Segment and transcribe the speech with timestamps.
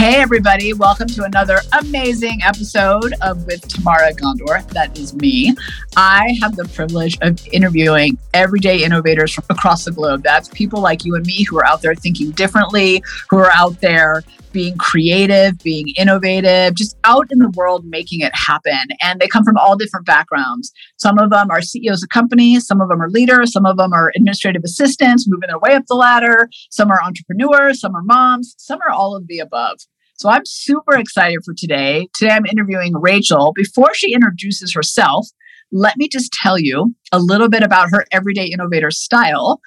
[0.00, 4.66] Hey, everybody, welcome to another amazing episode of With Tamara Ghandour.
[4.68, 5.54] That is me.
[5.94, 10.22] I have the privilege of interviewing everyday innovators from across the globe.
[10.22, 13.78] That's people like you and me who are out there thinking differently, who are out
[13.82, 18.78] there being creative, being innovative, just out in the world making it happen.
[19.00, 20.72] And they come from all different backgrounds.
[20.96, 23.92] Some of them are CEOs of companies, some of them are leaders, some of them
[23.92, 28.54] are administrative assistants moving their way up the ladder, some are entrepreneurs, some are moms,
[28.58, 29.78] some are all of the above.
[30.14, 32.08] So I'm super excited for today.
[32.14, 33.52] Today I'm interviewing Rachel.
[33.54, 35.26] Before she introduces herself,
[35.72, 39.60] let me just tell you a little bit about her everyday innovator style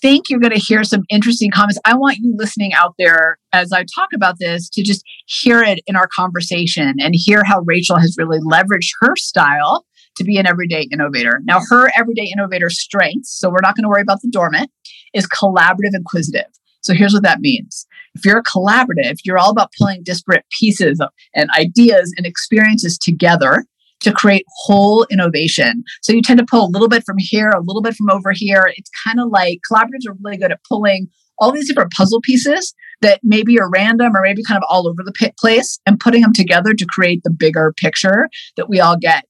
[0.00, 1.78] think you're going to hear some interesting comments.
[1.84, 5.80] I want you listening out there as I talk about this to just hear it
[5.86, 9.84] in our conversation and hear how Rachel has really leveraged her style
[10.16, 11.40] to be an everyday innovator.
[11.44, 14.70] Now, her everyday innovator strengths, so we're not going to worry about the dormant,
[15.14, 16.46] is collaborative inquisitive.
[16.80, 17.86] So here's what that means.
[18.14, 21.00] If you're collaborative, you're all about pulling disparate pieces
[21.34, 23.64] and ideas and experiences together
[24.00, 25.82] to create whole innovation.
[26.02, 28.32] So you tend to pull a little bit from here, a little bit from over
[28.32, 28.70] here.
[28.76, 32.74] It's kind of like collaboratives are really good at pulling all these different puzzle pieces
[33.00, 36.32] that maybe are random or maybe kind of all over the place and putting them
[36.32, 39.24] together to create the bigger picture that we all get.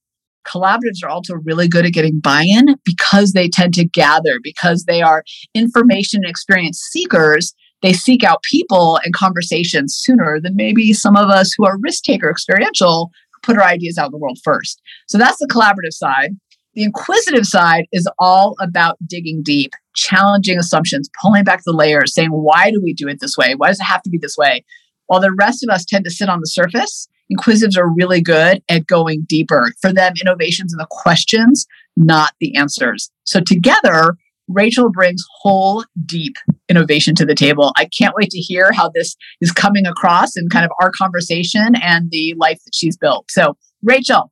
[0.47, 4.85] Collaboratives are also really good at getting buy in because they tend to gather, because
[4.85, 5.23] they are
[5.53, 7.53] information and experience seekers.
[7.81, 12.03] They seek out people and conversations sooner than maybe some of us who are risk
[12.03, 13.11] taker experiential
[13.49, 14.81] put our ideas out in the world first.
[15.07, 16.31] So that's the collaborative side.
[16.75, 22.29] The inquisitive side is all about digging deep, challenging assumptions, pulling back the layers, saying,
[22.29, 23.55] why do we do it this way?
[23.55, 24.63] Why does it have to be this way?
[25.07, 28.61] While the rest of us tend to sit on the surface, inquisitives are really good
[28.69, 29.73] at going deeper.
[29.81, 31.65] For them, innovations and the questions,
[31.97, 33.09] not the answers.
[33.23, 34.15] So together,
[34.49, 36.35] Rachel brings whole, deep
[36.67, 37.71] innovation to the table.
[37.77, 41.75] I can't wait to hear how this is coming across in kind of our conversation
[41.81, 43.29] and the life that she's built.
[43.29, 44.31] So, Rachel,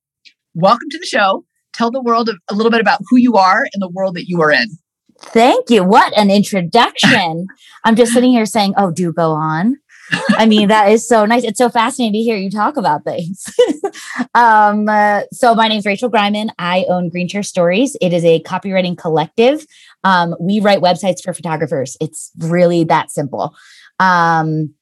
[0.56, 1.46] welcome to the show.
[1.74, 4.42] Tell the world a little bit about who you are and the world that you
[4.42, 4.66] are in.
[5.20, 5.84] Thank you.
[5.84, 7.48] What an introduction.
[7.84, 9.78] I'm just sitting here saying, oh, do go on.
[10.30, 11.44] I mean, that is so nice.
[11.44, 13.46] It's so fascinating to hear you talk about things.
[14.36, 16.50] um, uh, so, my name is Rachel Greiman.
[16.58, 17.98] I own Green Chair Stories.
[18.02, 19.66] It is a copywriting collective.
[20.04, 21.98] Um, we write websites for photographers.
[22.00, 23.56] It's really that simple.
[24.00, 24.74] Um,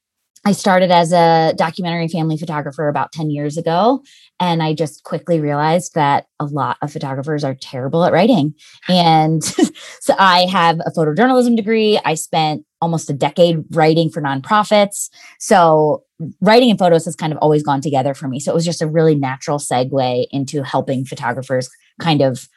[0.47, 4.03] I started as a documentary family photographer about 10 years ago.
[4.39, 8.53] And I just quickly realized that a lot of photographers are terrible at writing.
[8.87, 9.43] And
[10.01, 11.99] so I have a photojournalism degree.
[12.05, 15.09] I spent almost a decade writing for nonprofits.
[15.39, 16.03] So
[16.41, 18.39] writing and photos has kind of always gone together for me.
[18.39, 22.47] So it was just a really natural segue into helping photographers kind of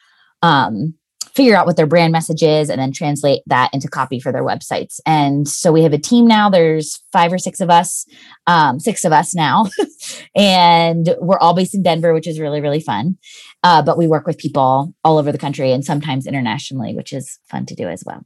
[0.43, 0.93] um,
[1.39, 4.43] figure out what their brand message is and then translate that into copy for their
[4.43, 4.99] websites.
[5.05, 6.49] And so we have a team now.
[6.49, 8.05] There's five or six of us,
[8.45, 9.67] um, six of us now,
[10.35, 13.17] and we're all based in Denver, which is really, really fun.
[13.63, 17.39] Uh, but we work with people all over the country and sometimes internationally, which is
[17.49, 18.25] fun to do as well.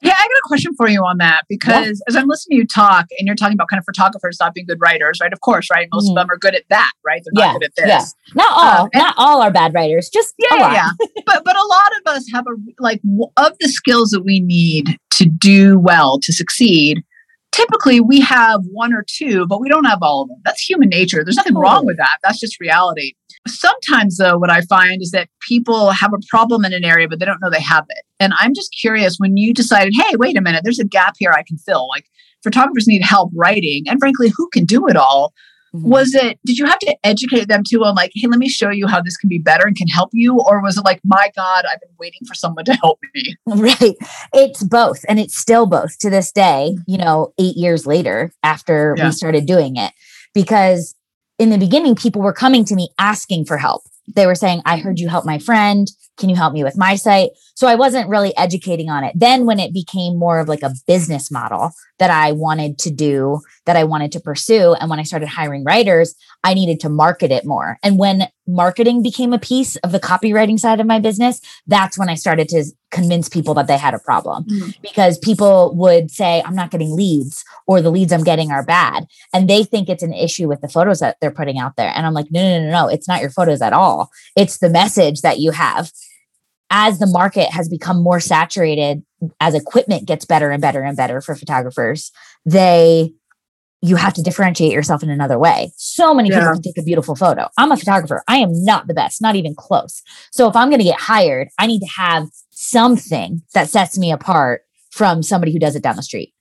[0.00, 2.08] Yeah, I got a question for you on that because yeah.
[2.08, 4.66] as I'm listening to you talk and you're talking about kind of photographers not being
[4.66, 5.32] good writers, right?
[5.32, 5.88] Of course, right?
[5.92, 6.10] Most mm-hmm.
[6.18, 7.20] of them are good at that, right?
[7.24, 7.88] They're not good at this.
[7.88, 8.04] Yeah.
[8.34, 10.90] Not all, um, not all are bad writers, just yeah, yeah.
[11.26, 13.00] but but a lot of us have a like
[13.36, 17.02] of the skills that we need to do well to succeed.
[17.50, 20.38] Typically, we have one or two, but we don't have all of them.
[20.44, 21.24] That's human nature.
[21.24, 22.18] There's nothing wrong with that.
[22.22, 23.14] That's just reality.
[23.48, 27.18] Sometimes, though, what I find is that people have a problem in an area, but
[27.18, 28.04] they don't know they have it.
[28.20, 31.32] And I'm just curious when you decided, hey, wait a minute, there's a gap here
[31.32, 31.88] I can fill.
[31.88, 32.06] Like
[32.42, 35.32] photographers need help writing, and frankly, who can do it all?
[35.74, 35.88] Mm-hmm.
[35.90, 38.70] Was it, did you have to educate them too on like, hey, let me show
[38.70, 40.40] you how this can be better and can help you?
[40.40, 43.36] Or was it like, my God, I've been waiting for someone to help me?
[43.46, 43.96] Right.
[44.32, 45.04] It's both.
[45.08, 49.06] And it's still both to this day, you know, eight years later after yeah.
[49.06, 49.92] we started doing it.
[50.32, 50.94] Because
[51.38, 53.82] in the beginning, people were coming to me asking for help.
[54.14, 55.88] They were saying, I heard you help my friend.
[56.16, 57.30] Can you help me with my site?
[57.54, 59.12] So I wasn't really educating on it.
[59.14, 63.40] Then, when it became more of like a business model that I wanted to do,
[63.66, 67.30] that I wanted to pursue, and when I started hiring writers, I needed to market
[67.30, 67.78] it more.
[67.82, 72.08] And when marketing became a piece of the copywriting side of my business, that's when
[72.08, 74.44] I started to convince people that they had a problem.
[74.44, 74.70] Mm-hmm.
[74.82, 79.06] because people would say i'm not getting leads or the leads i'm getting are bad.
[79.32, 81.92] And they think it's an issue with the photos that they're putting out there.
[81.94, 84.10] And i'm like no no no no it's not your photos at all.
[84.36, 85.92] It's the message that you have.
[86.70, 89.02] As the market has become more saturated
[89.40, 92.12] as equipment gets better and better and better for photographers
[92.44, 93.12] they
[93.80, 95.70] you have to differentiate yourself in another way.
[95.76, 96.40] So many yeah.
[96.40, 97.48] people can take a beautiful photo.
[97.56, 98.22] I'm a photographer.
[98.26, 100.02] I am not the best, not even close.
[100.32, 104.10] So if I'm going to get hired, I need to have something that sets me
[104.10, 106.34] apart from somebody who does it down the street.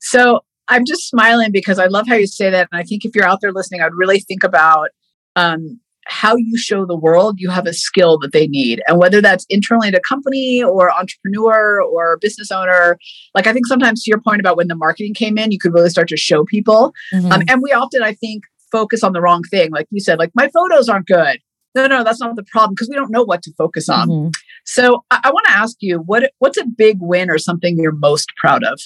[0.00, 2.68] So I'm just smiling because I love how you say that.
[2.70, 4.90] And I think if you're out there listening, I'd really think about
[5.36, 9.20] um, how you show the world you have a skill that they need and whether
[9.20, 12.98] that's internally to company or entrepreneur or business owner
[13.34, 15.72] like i think sometimes to your point about when the marketing came in you could
[15.72, 17.30] really start to show people mm-hmm.
[17.30, 20.30] um, and we often i think focus on the wrong thing like you said like
[20.34, 21.38] my photos aren't good
[21.74, 24.30] no no that's not the problem because we don't know what to focus on mm-hmm.
[24.64, 27.92] so i, I want to ask you what what's a big win or something you're
[27.92, 28.80] most proud of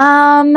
[0.00, 0.56] um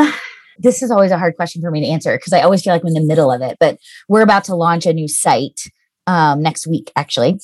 [0.58, 2.82] this is always a hard question for me to answer because I always feel like
[2.82, 3.56] I'm in the middle of it.
[3.58, 3.78] But
[4.08, 5.62] we're about to launch a new site
[6.06, 7.38] um, next week, actually.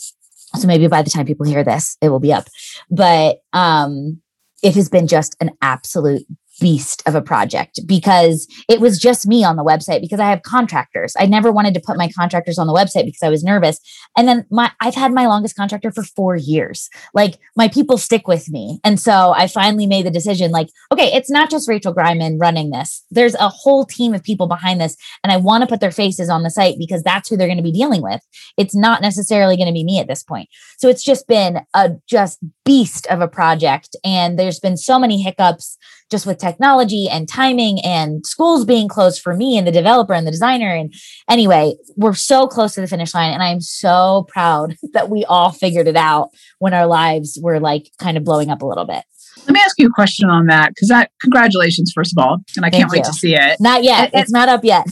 [0.56, 2.48] So maybe by the time people hear this, it will be up.
[2.90, 4.20] But um,
[4.62, 6.26] it has been just an absolute
[6.60, 10.42] beast of a project because it was just me on the website because I have
[10.42, 11.14] contractors.
[11.18, 13.80] I never wanted to put my contractors on the website because I was nervous.
[14.16, 16.88] And then my I've had my longest contractor for 4 years.
[17.14, 18.78] Like my people stick with me.
[18.84, 22.70] And so I finally made the decision like, okay, it's not just Rachel Greiman running
[22.70, 23.04] this.
[23.10, 26.28] There's a whole team of people behind this and I want to put their faces
[26.28, 28.20] on the site because that's who they're going to be dealing with.
[28.56, 30.48] It's not necessarily going to be me at this point.
[30.78, 32.38] So it's just been a just
[32.70, 35.76] beast of a project and there's been so many hiccups
[36.08, 40.24] just with technology and timing and schools being closed for me and the developer and
[40.24, 40.72] the designer.
[40.72, 40.94] And
[41.28, 43.32] anyway, we're so close to the finish line.
[43.34, 46.30] And I'm so proud that we all figured it out
[46.60, 49.02] when our lives were like kind of blowing up a little bit.
[49.46, 52.64] Let me ask you a question on that because that congratulations first of all, and
[52.64, 52.98] I Thank can't you.
[52.98, 53.56] wait to see it.
[53.58, 54.10] Not yet.
[54.12, 54.86] And, it's not up yet.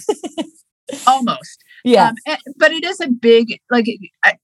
[1.06, 1.62] almost.
[1.84, 2.10] Yeah.
[2.28, 3.86] Um, but it is a big like.
[4.24, 4.34] I,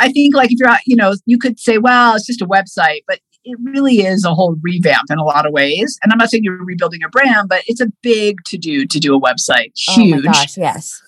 [0.00, 2.46] I think like if you're out, you know you could say well it's just a
[2.46, 5.98] website, but it really is a whole revamp in a lot of ways.
[6.02, 8.98] And I'm not saying you're rebuilding your brand, but it's a big to do to
[8.98, 9.72] do a website.
[9.74, 10.26] Huge.
[10.26, 11.00] Oh gosh, yes.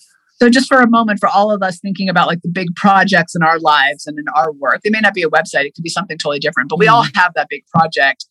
[0.42, 3.36] So just for a moment, for all of us thinking about like the big projects
[3.36, 5.84] in our lives and in our work, it may not be a website, it could
[5.84, 7.14] be something totally different, but we all mm.
[7.14, 8.26] have that big project.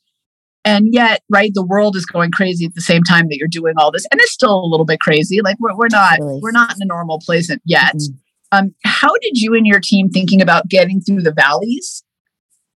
[0.66, 3.76] And yet, right, the world is going crazy at the same time that you're doing
[3.78, 4.06] all this.
[4.12, 5.42] And it's still a little bit crazy.
[5.42, 6.40] Like we're, we're not, totally.
[6.44, 7.96] we're not in a normal place yet.
[7.96, 8.16] Mm-hmm.
[8.52, 12.04] Um, how did you and your team thinking about getting through the valleys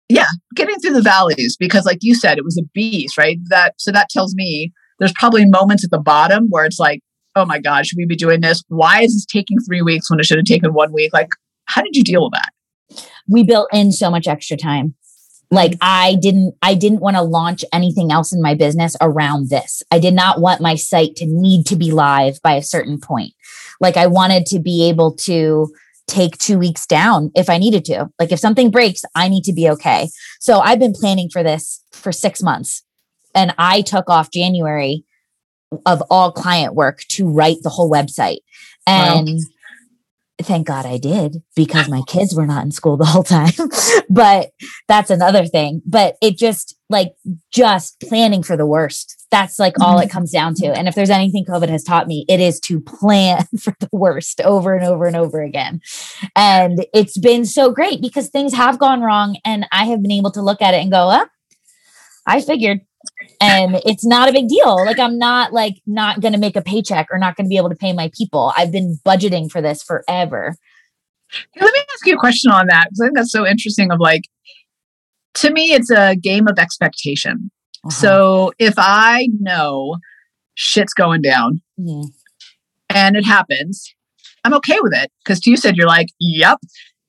[0.08, 3.38] yeah, getting through the valleys because, like you said, it was a beast, right?
[3.48, 7.00] That so that tells me there's probably moments at the bottom where it's like,
[7.36, 8.62] oh my God, should we be doing this?
[8.68, 11.12] Why is this taking three weeks when it should have taken one week?
[11.12, 11.28] Like,
[11.66, 13.06] how did you deal with that?
[13.28, 14.94] We built in so much extra time.
[15.50, 15.76] Like.
[15.80, 19.82] I didn't I didn't want to launch anything else in my business around this.
[19.90, 23.32] I did not want my site to need to be live by a certain point.
[23.80, 25.72] Like I wanted to be able to
[26.06, 28.08] take two weeks down if I needed to.
[28.18, 30.08] Like if something breaks, I need to be okay.
[30.40, 32.82] So I've been planning for this for six months.
[33.34, 35.04] And I took off January
[35.86, 38.38] of all client work to write the whole website.
[38.86, 39.53] And wow
[40.42, 43.52] thank God I did because my kids were not in school the whole time.
[44.10, 44.50] but
[44.88, 45.82] that's another thing.
[45.86, 47.14] But it just like
[47.52, 49.26] just planning for the worst.
[49.30, 50.12] That's like all it mm-hmm.
[50.12, 50.66] comes down to.
[50.66, 54.40] And if there's anything COVID has taught me, it is to plan for the worst
[54.42, 55.80] over and over and over again.
[56.36, 60.30] And it's been so great because things have gone wrong and I have been able
[60.32, 61.26] to look at it and go, oh,
[62.26, 62.80] I figured
[63.40, 64.76] and it's not a big deal.
[64.84, 67.56] Like I'm not like not going to make a paycheck or not going to be
[67.56, 68.52] able to pay my people.
[68.56, 70.56] I've been budgeting for this forever.
[71.60, 73.90] Let me ask you a question on that because I think that's so interesting.
[73.90, 74.22] Of like,
[75.34, 77.50] to me, it's a game of expectation.
[77.84, 77.90] Uh-huh.
[77.90, 79.96] So if I know
[80.54, 82.08] shit's going down mm-hmm.
[82.90, 83.94] and it happens,
[84.44, 86.58] I'm okay with it because you said you're like, yep.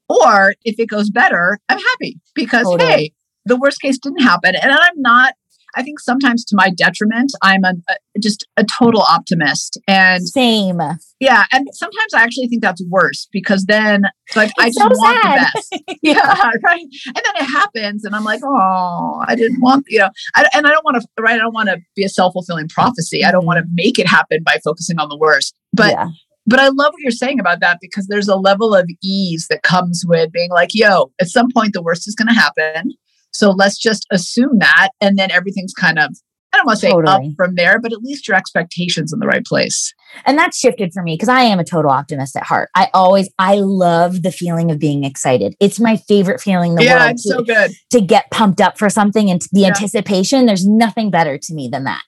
[0.08, 2.89] Or if it goes better, I'm happy because totally.
[2.89, 3.13] hey,
[3.46, 5.34] the worst case didn't happen, and I'm not
[5.75, 9.79] I think sometimes to my detriment, I'm a, a, just a total optimist.
[9.88, 10.82] And same.
[11.20, 11.44] Yeah.
[11.51, 14.03] And sometimes I actually think that's worse because then
[14.36, 15.51] like it's I just so want sad.
[15.53, 16.00] the best.
[16.01, 16.51] yeah.
[16.63, 16.86] Right.
[17.08, 20.65] And then it happens and I'm like, oh, I didn't want, you know, I, and
[20.65, 21.36] I don't want to, right.
[21.36, 23.24] I don't want to be a self fulfilling prophecy.
[23.24, 25.55] I don't want to make it happen by focusing on the worst.
[25.74, 26.08] But yeah.
[26.48, 29.63] But I love what you're saying about that because there's a level of ease that
[29.63, 32.94] comes with being like, yo, at some point the worst is going to happen
[33.36, 34.89] so let's just assume that.
[35.01, 36.15] And then everything's kind of,
[36.54, 37.27] I don't want to say totally.
[37.27, 39.94] up from there, but at least your expectations in the right place.
[40.25, 42.70] And that's shifted for me because I am a total optimist at heart.
[42.75, 45.54] I always, I love the feeling of being excited.
[45.60, 47.12] It's my favorite feeling in the yeah, world.
[47.12, 47.72] It's to, so good.
[47.92, 49.68] To get pumped up for something and the yeah.
[49.68, 52.04] anticipation, there's nothing better to me than that.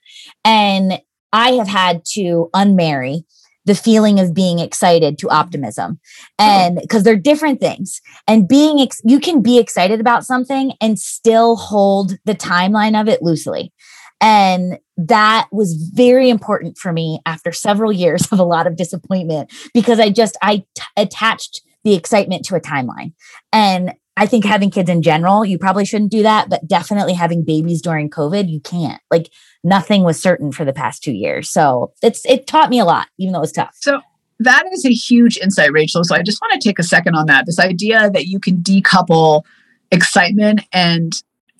[0.46, 0.98] And
[1.30, 3.24] I have had to unmarry
[3.68, 5.36] the feeling of being excited to mm-hmm.
[5.36, 6.00] optimism.
[6.38, 8.00] And because they're different things.
[8.26, 13.06] And being ex- you can be excited about something and still hold the timeline of
[13.06, 13.72] it loosely.
[14.20, 19.52] And that was very important for me after several years of a lot of disappointment
[19.72, 23.12] because I just I t- attached the excitement to a timeline.
[23.52, 27.44] And I think having kids in general, you probably shouldn't do that, but definitely having
[27.44, 29.00] babies during COVID, you can't.
[29.10, 29.30] Like
[29.62, 31.50] nothing was certain for the past 2 years.
[31.50, 33.76] So, it's it taught me a lot even though it was tough.
[33.80, 34.00] So,
[34.40, 36.04] that is a huge insight, Rachel.
[36.04, 37.46] So I just want to take a second on that.
[37.46, 39.42] This idea that you can decouple
[39.90, 41.12] excitement and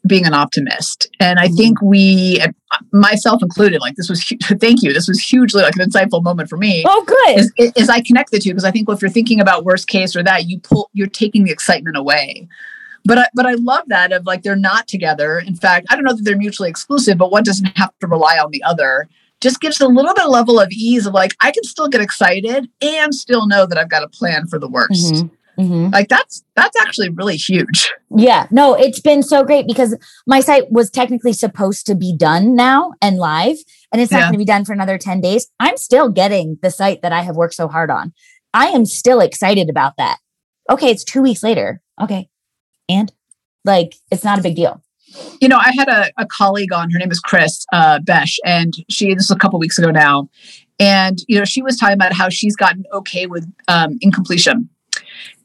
[0.07, 1.09] being an optimist.
[1.19, 1.57] And I mm-hmm.
[1.57, 2.41] think we,
[2.93, 4.25] myself included, like this was,
[4.61, 4.93] thank you.
[4.93, 6.85] This was hugely like an insightful moment for me.
[6.87, 7.39] Oh, good.
[7.59, 9.89] Is, is I connect the two because I think well, if you're thinking about worst
[9.89, 12.49] case or that, you pull, you're taking the excitement away.
[13.05, 15.39] But I, but I love that of like they're not together.
[15.39, 18.39] In fact, I don't know that they're mutually exclusive, but one doesn't have to rely
[18.39, 19.09] on the other.
[19.41, 22.01] Just gives a little bit of level of ease of like I can still get
[22.01, 25.15] excited and still know that I've got a plan for the worst.
[25.15, 25.35] Mm-hmm.
[25.59, 25.91] Mm-hmm.
[25.93, 27.93] Like that's that's actually really huge.
[28.17, 29.97] Yeah, no, it's been so great because
[30.27, 33.57] my site was technically supposed to be done now and live,
[33.93, 34.25] and it's not yeah.
[34.25, 35.49] going to be done for another 10 days.
[35.59, 38.13] I'm still getting the site that I have worked so hard on.
[38.55, 40.19] I am still excited about that.
[40.71, 41.81] Okay, it's two weeks later.
[42.01, 42.29] Okay.
[42.89, 43.13] And
[43.65, 44.83] like it's not a big deal.
[45.41, 48.75] You know, I had a, a colleague on, her name is Chris uh, Besh, and
[48.91, 50.29] she, this was a couple weeks ago now.
[50.79, 54.69] And, you know, she was talking about how she's gotten okay with um, incompletion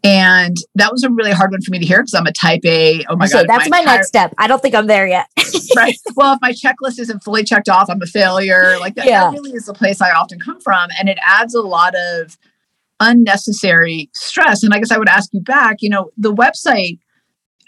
[0.04, 2.66] and that was a really hard one for me to hear because I'm a type
[2.66, 3.06] A.
[3.10, 3.48] Oh my God.
[3.48, 4.34] That's my, my entire, next step.
[4.38, 5.28] I don't think I'm there yet.
[5.76, 5.96] right.
[6.16, 8.78] Well, if my checklist isn't fully checked off, I'm a failure.
[8.80, 9.32] Like that, yeah.
[9.32, 10.90] that really is the place I often come from.
[11.00, 12.38] And it adds a lot of
[13.00, 14.64] unnecessary stress.
[14.64, 17.00] And I guess I would ask you back, you know, the website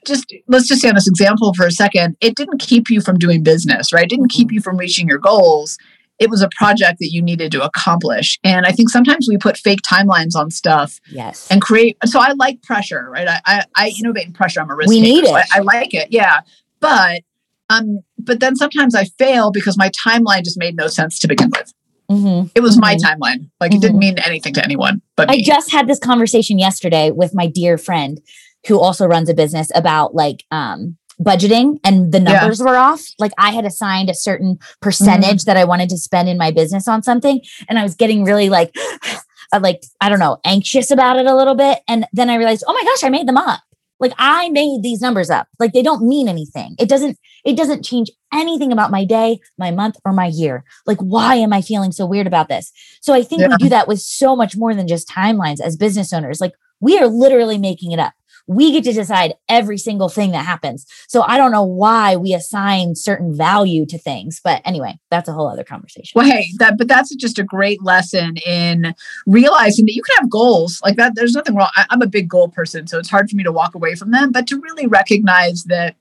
[0.05, 3.17] just let's just say on this example for a second, it didn't keep you from
[3.17, 4.03] doing business, right?
[4.03, 4.37] It didn't mm-hmm.
[4.37, 5.77] keep you from reaching your goals
[6.19, 8.39] it was a project that you needed to accomplish.
[8.43, 10.99] And I think sometimes we put fake timelines on stuff.
[11.11, 11.47] Yes.
[11.51, 11.97] And create.
[12.05, 13.27] So I like pressure, right?
[13.27, 14.61] I I, I innovate in pressure.
[14.61, 14.89] I'm a risk.
[14.89, 15.29] We taker, need it.
[15.29, 16.07] So I, I, like it.
[16.11, 16.41] Yeah.
[16.79, 17.21] But
[17.69, 21.49] um, but then sometimes I fail because my timeline just made no sense to begin
[21.49, 21.73] with.
[22.09, 22.47] Mm-hmm.
[22.55, 22.81] It was mm-hmm.
[22.81, 23.49] my timeline.
[23.59, 23.99] Like it didn't mm-hmm.
[23.99, 25.01] mean anything to anyone.
[25.15, 25.35] But me.
[25.35, 28.21] I just had this conversation yesterday with my dear friend
[28.67, 32.65] who also runs a business about like um budgeting and the numbers yeah.
[32.65, 33.01] were off.
[33.19, 35.49] Like I had assigned a certain percentage mm-hmm.
[35.49, 37.41] that I wanted to spend in my business on something.
[37.69, 38.75] And I was getting really like,
[39.53, 41.79] uh, like, I don't know, anxious about it a little bit.
[41.87, 43.61] And then I realized, oh my gosh, I made them up.
[43.99, 45.47] Like I made these numbers up.
[45.57, 46.75] Like they don't mean anything.
[46.77, 50.65] It doesn't, it doesn't change anything about my day, my month, or my year.
[50.85, 52.73] Like, why am I feeling so weird about this?
[53.01, 53.47] So I think yeah.
[53.49, 56.41] we do that with so much more than just timelines as business owners.
[56.41, 58.13] Like we are literally making it up
[58.47, 60.85] we get to decide every single thing that happens.
[61.07, 65.33] So I don't know why we assign certain value to things, but anyway, that's a
[65.33, 66.11] whole other conversation.
[66.15, 68.93] Well, hey, that but that's just a great lesson in
[69.25, 71.15] realizing that you can have goals like that.
[71.15, 71.71] There's nothing wrong.
[71.75, 74.11] I, I'm a big goal person, so it's hard for me to walk away from
[74.11, 75.95] them, but to really recognize that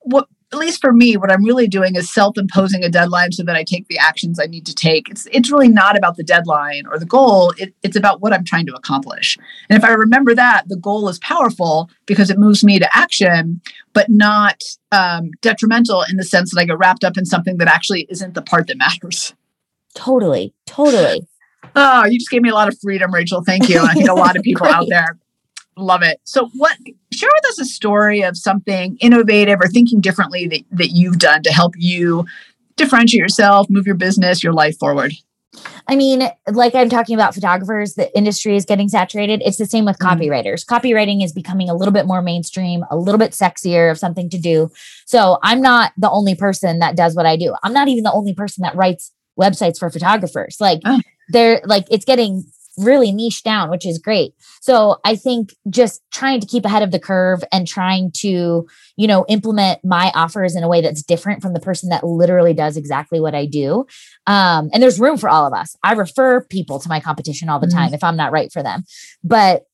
[0.00, 3.54] what at least for me, what I'm really doing is self-imposing a deadline so that
[3.54, 5.08] I take the actions I need to take.
[5.08, 7.54] It's it's really not about the deadline or the goal.
[7.56, 9.38] It, it's about what I'm trying to accomplish.
[9.68, 13.60] And if I remember that, the goal is powerful because it moves me to action,
[13.92, 17.68] but not um, detrimental in the sense that I get wrapped up in something that
[17.68, 19.34] actually isn't the part that matters.
[19.94, 21.26] Totally, totally.
[21.76, 23.44] Oh, you just gave me a lot of freedom, Rachel.
[23.44, 23.80] Thank you.
[23.80, 25.16] I think a lot of people out there
[25.76, 26.20] love it.
[26.24, 26.76] So, what
[27.20, 31.42] share with us a story of something innovative or thinking differently that, that you've done
[31.42, 32.24] to help you
[32.76, 35.12] differentiate yourself, move your business, your life forward?
[35.88, 39.42] I mean, like I'm talking about photographers, the industry is getting saturated.
[39.44, 40.20] It's the same with mm-hmm.
[40.20, 40.64] copywriters.
[40.64, 44.38] Copywriting is becoming a little bit more mainstream, a little bit sexier of something to
[44.38, 44.70] do.
[45.06, 47.54] So I'm not the only person that does what I do.
[47.62, 50.56] I'm not even the only person that writes websites for photographers.
[50.60, 51.00] Like oh.
[51.28, 52.44] they're like it's getting
[52.80, 54.34] really niche down, which is great.
[54.60, 59.06] So I think just trying to keep ahead of the curve and trying to, you
[59.06, 62.76] know, implement my offers in a way that's different from the person that literally does
[62.76, 63.86] exactly what I do.
[64.26, 65.76] Um, and there's room for all of us.
[65.82, 67.78] I refer people to my competition all the mm-hmm.
[67.78, 68.84] time if I'm not right for them.
[69.22, 69.64] But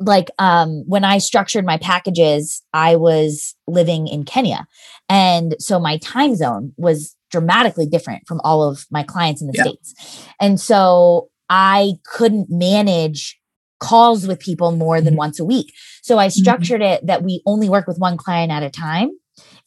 [0.00, 4.66] like um when I structured my packages, I was living in Kenya.
[5.08, 9.54] And so my time zone was dramatically different from all of my clients in the
[9.56, 9.62] yeah.
[9.62, 10.26] States.
[10.40, 13.38] And so I couldn't manage
[13.80, 15.18] calls with people more than mm-hmm.
[15.18, 15.72] once a week.
[16.02, 16.40] So I mm-hmm.
[16.40, 17.04] structured mm-hmm.
[17.04, 19.10] it that we only work with one client at a time.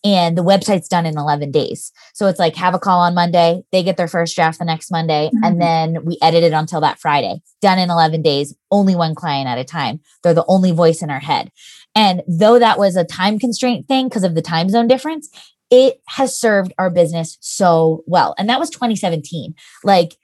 [0.04, 1.92] and the website's done in 11 days.
[2.14, 4.92] So it's like have a call on Monday, they get their first draft the next
[4.92, 5.44] Monday, mm-hmm.
[5.44, 7.42] and then we edit it until that Friday.
[7.62, 10.00] Done in 11 days, only one client at a time.
[10.24, 11.52] They're the only voice in our head.
[11.94, 15.30] And though that was a time constraint thing because of the time zone difference,
[15.70, 18.36] it has served our business so well.
[18.38, 19.56] And that was 2017.
[19.84, 20.16] Like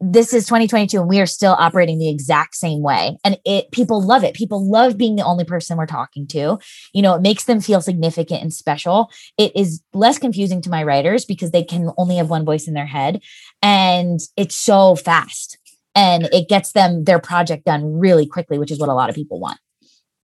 [0.00, 3.16] this is 2022 and we are still operating the exact same way.
[3.24, 4.34] And it people love it.
[4.34, 6.58] People love being the only person we're talking to.
[6.92, 9.10] You know it makes them feel significant and special.
[9.38, 12.74] It is less confusing to my writers because they can only have one voice in
[12.74, 13.22] their head.
[13.62, 15.58] And it's so fast.
[15.94, 19.14] And it gets them their project done really quickly which is what a lot of
[19.14, 19.58] people want.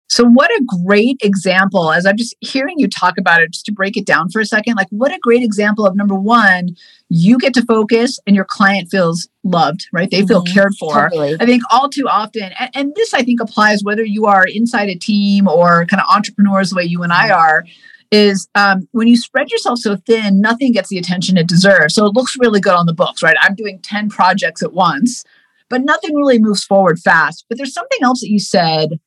[0.10, 3.72] So, what a great example, as I'm just hearing you talk about it, just to
[3.72, 6.70] break it down for a second, like what a great example of number one,
[7.10, 10.10] you get to focus and your client feels loved, right?
[10.12, 10.54] They feel mm-hmm.
[10.54, 11.10] cared for.
[11.10, 11.36] Totally.
[11.40, 14.90] I think all too often, and, and, this I think applies whether you are inside
[14.90, 17.40] a team or kind of entrepreneurs the way you and I mm-hmm.
[17.40, 17.66] are.
[18.12, 21.94] Is um, when you spread yourself so thin, nothing gets the attention it deserves.
[21.94, 23.36] So it looks really good on the books, right?
[23.40, 25.24] I'm doing 10 projects at once,
[25.70, 27.46] but nothing really moves forward fast.
[27.48, 29.00] But there's something else that you said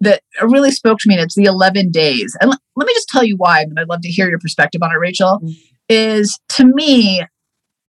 [0.00, 3.08] that really spoke to me and it's the 11 days and l- let me just
[3.08, 5.75] tell you why and i'd love to hear your perspective on it rachel mm-hmm.
[5.88, 7.22] Is to me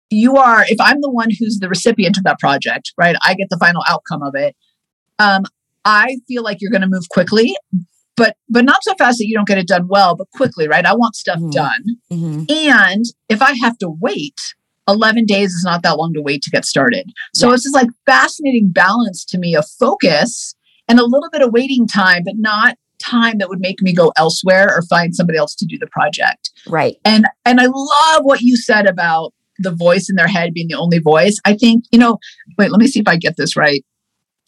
[0.10, 3.50] you are if i'm the one who's the recipient of that project right i get
[3.50, 4.56] the final outcome of it
[5.20, 5.44] um,
[5.86, 7.56] i feel like you're going to move quickly
[8.16, 10.86] but but not so fast that you don't get it done well but quickly right
[10.86, 11.50] i want stuff mm-hmm.
[11.50, 12.44] done mm-hmm.
[12.50, 14.40] and if i have to wait
[14.88, 17.88] 11 days is not that long to wait to get started so it's just like
[18.06, 20.56] fascinating balance to me of focus
[20.88, 24.12] and a little bit of waiting time, but not time that would make me go
[24.18, 26.52] elsewhere or find somebody else to do the project.
[26.68, 26.96] Right.
[27.06, 30.76] And and I love what you said about the voice in their head being the
[30.76, 31.40] only voice.
[31.46, 32.18] I think, you know,
[32.58, 33.84] wait, let me see if I get this right.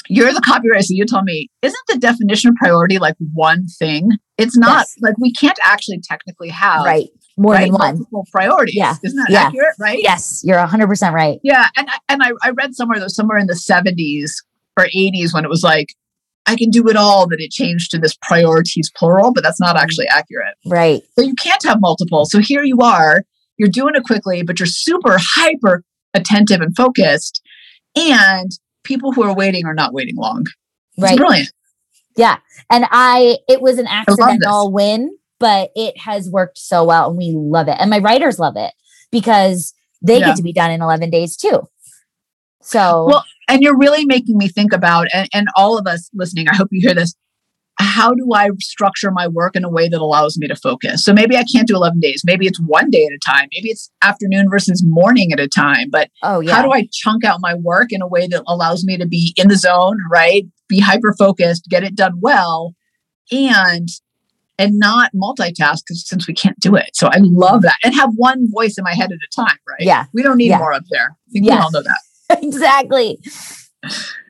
[0.07, 4.11] You're the copywriter, so you tell me, isn't the definition of priority like one thing?
[4.37, 4.95] It's not yes.
[5.01, 7.71] like we can't actually technically have right more right?
[7.71, 8.75] than one priorities.
[8.75, 8.95] Yeah.
[9.03, 9.47] Isn't that yeah.
[9.47, 9.75] accurate?
[9.79, 9.99] Right.
[10.01, 11.39] Yes, you're 100% right.
[11.43, 11.67] Yeah.
[11.75, 14.31] And, and I, I read somewhere, though, somewhere in the 70s
[14.77, 15.93] or 80s when it was like,
[16.47, 19.77] I can do it all, that it changed to this priorities plural, but that's not
[19.77, 20.55] actually accurate.
[20.65, 21.01] Right.
[21.17, 22.25] So you can't have multiple.
[22.25, 23.23] So here you are,
[23.57, 25.83] you're doing it quickly, but you're super hyper
[26.13, 27.41] attentive and focused.
[27.95, 28.51] And
[28.83, 30.45] people who are waiting are not waiting long.
[30.97, 31.17] It's right.
[31.17, 31.51] brilliant.
[32.15, 32.37] Yeah.
[32.69, 37.33] And I, it was an accidental win, but it has worked so well and we
[37.35, 37.77] love it.
[37.79, 38.71] And my writers love it
[39.11, 40.27] because they yeah.
[40.27, 41.67] get to be done in 11 days too.
[42.61, 46.47] So, well, and you're really making me think about and, and all of us listening
[46.49, 47.15] i hope you hear this
[47.77, 51.03] how do i structure my work in a way that allows me to focus?
[51.03, 52.23] So maybe i can't do 11 days.
[52.25, 53.49] Maybe it's one day at a time.
[53.53, 55.89] Maybe it's afternoon versus morning at a time.
[55.89, 58.85] But oh yeah how do i chunk out my work in a way that allows
[58.85, 60.45] me to be in the zone right?
[60.67, 62.75] Be hyper focused get it done well
[63.31, 63.87] and
[64.57, 66.91] and not multitask since we can't do it.
[66.93, 67.75] So i love that.
[67.83, 69.81] And have one voice in my head at a time right?
[69.81, 70.05] Yeah.
[70.13, 70.59] We don't need yeah.
[70.59, 71.17] more up there.
[71.27, 71.55] I think yeah.
[71.55, 71.99] we all know that
[72.41, 73.19] exactly.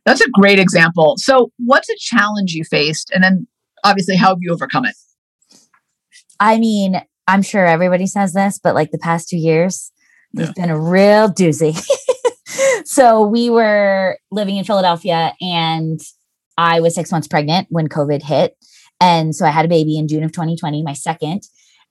[0.05, 1.15] That's a great example.
[1.17, 3.11] So, what's a challenge you faced?
[3.13, 3.47] And then,
[3.83, 4.95] obviously, how have you overcome it?
[6.39, 9.91] I mean, I'm sure everybody says this, but like the past two years,
[10.33, 10.43] yeah.
[10.43, 11.81] it's been a real doozy.
[12.85, 15.99] so, we were living in Philadelphia and
[16.57, 18.55] I was six months pregnant when COVID hit.
[19.01, 21.43] And so I had a baby in June of 2020, my second.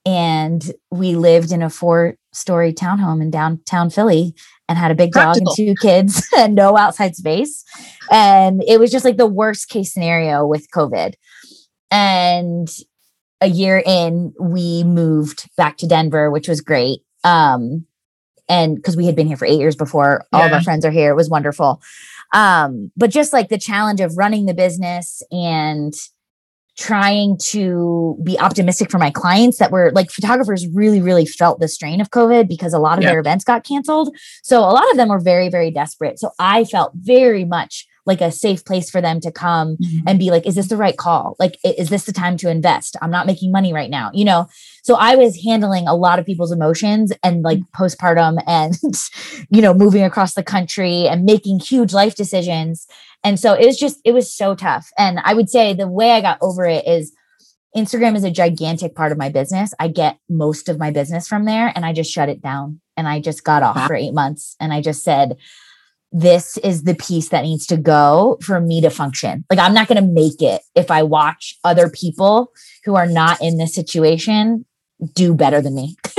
[0.07, 4.35] And we lived in a four story townhome in downtown Philly
[4.69, 5.53] and had a big Practical.
[5.53, 7.65] dog and two kids and no outside space.
[8.11, 11.15] And it was just like the worst case scenario with COVID.
[11.91, 12.69] And
[13.41, 17.01] a year in, we moved back to Denver, which was great.
[17.25, 17.87] Um,
[18.49, 20.47] and because we had been here for eight years before, all yeah.
[20.47, 21.11] of our friends are here.
[21.11, 21.81] It was wonderful.
[22.33, 25.95] Um, but just like the challenge of running the business and
[26.77, 31.69] trying to be optimistic for my clients that were like photographers really really felt the
[31.69, 33.11] strain of covid because a lot of yeah.
[33.11, 36.65] their events got canceled so a lot of them were very very desperate so i
[36.65, 40.07] felt very much like a safe place for them to come mm-hmm.
[40.07, 42.97] and be like is this the right call like is this the time to invest
[43.03, 44.47] i'm not making money right now you know
[44.83, 47.83] so i was handling a lot of people's emotions and like mm-hmm.
[47.83, 48.79] postpartum and
[49.51, 52.87] you know moving across the country and making huge life decisions
[53.25, 56.13] and so it was just it was so tough and i would say the way
[56.13, 57.13] i got over it is
[57.77, 61.45] instagram is a gigantic part of my business i get most of my business from
[61.45, 63.87] there and i just shut it down and i just got off wow.
[63.87, 65.37] for eight months and i just said
[66.17, 69.45] this is the piece that needs to go for me to function.
[69.51, 72.53] Like, I'm not going to make it if I watch other people
[72.85, 74.65] who are not in this situation
[75.13, 75.97] do better than me.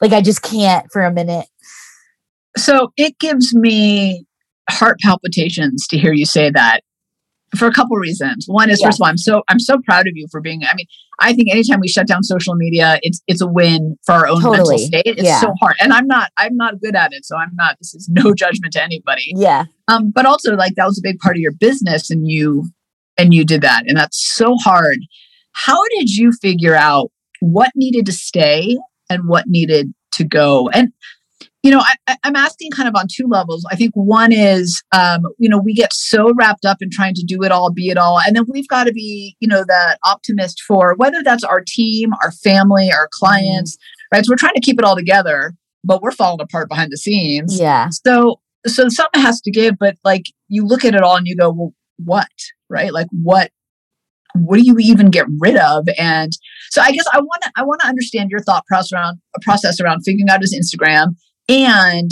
[0.00, 1.46] like, I just can't for a minute.
[2.56, 4.26] So it gives me
[4.70, 6.80] heart palpitations to hear you say that.
[7.58, 8.46] for a couple reasons.
[8.48, 8.86] One is Yeah.
[8.86, 10.62] first of all, I'm so I'm so proud of you for being.
[10.64, 10.86] I mean,
[11.20, 14.40] I think anytime we shut down social media, it's it's a win for our own
[14.42, 15.02] mental state.
[15.04, 15.38] It's Yeah.
[15.38, 17.76] so hard, and I'm not I'm not good at it, so I'm not.
[17.78, 19.34] This is no judgment to anybody.
[19.36, 19.66] Yeah.
[19.86, 22.70] Um, but also like that was a big part of your business, and you
[23.18, 24.96] and you did that, and that's so hard.
[25.52, 28.78] How did you figure out what needed to stay
[29.10, 30.70] and what needed to go?
[30.70, 30.88] And
[31.62, 33.64] you know, I, I'm asking kind of on two levels.
[33.70, 37.24] I think one is, um, you know, we get so wrapped up in trying to
[37.24, 39.98] do it all, be it all, and then we've got to be, you know, that
[40.04, 43.78] optimist for whether that's our team, our family, our clients,
[44.12, 44.24] right?
[44.24, 47.58] So we're trying to keep it all together, but we're falling apart behind the scenes.
[47.58, 47.90] Yeah.
[47.90, 51.36] So, so something has to give, but like you look at it all and you
[51.36, 52.28] go, well, what,
[52.68, 52.92] right?
[52.92, 53.52] Like what,
[54.34, 55.86] what do you even get rid of?
[55.98, 56.32] And
[56.70, 59.80] so I guess I want to, I want to understand your thought process around, process
[59.80, 61.14] around figuring out his Instagram
[61.48, 62.10] and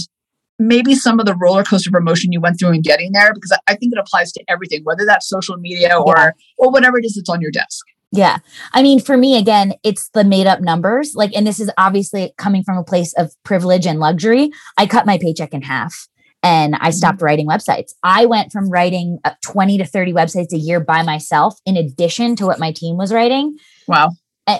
[0.58, 3.56] maybe some of the roller coaster of emotion you went through in getting there, because
[3.66, 6.30] I, think it applies to everything, whether that's social media or, Yeah.
[6.58, 7.86] or whatever it is that's on your desk.
[8.12, 8.38] Yeah.
[8.72, 11.14] I mean, for me, again, it's the made up numbers.
[11.14, 14.50] Like, and this is obviously coming from a place of privilege and luxury.
[14.76, 16.08] I cut my paycheck in half
[16.42, 17.92] and I stopped writing websites.
[18.02, 22.34] I went from writing uh, 20 to 30 websites a year by myself, in addition
[22.36, 23.56] to what my team was writing.
[23.86, 24.10] Wow.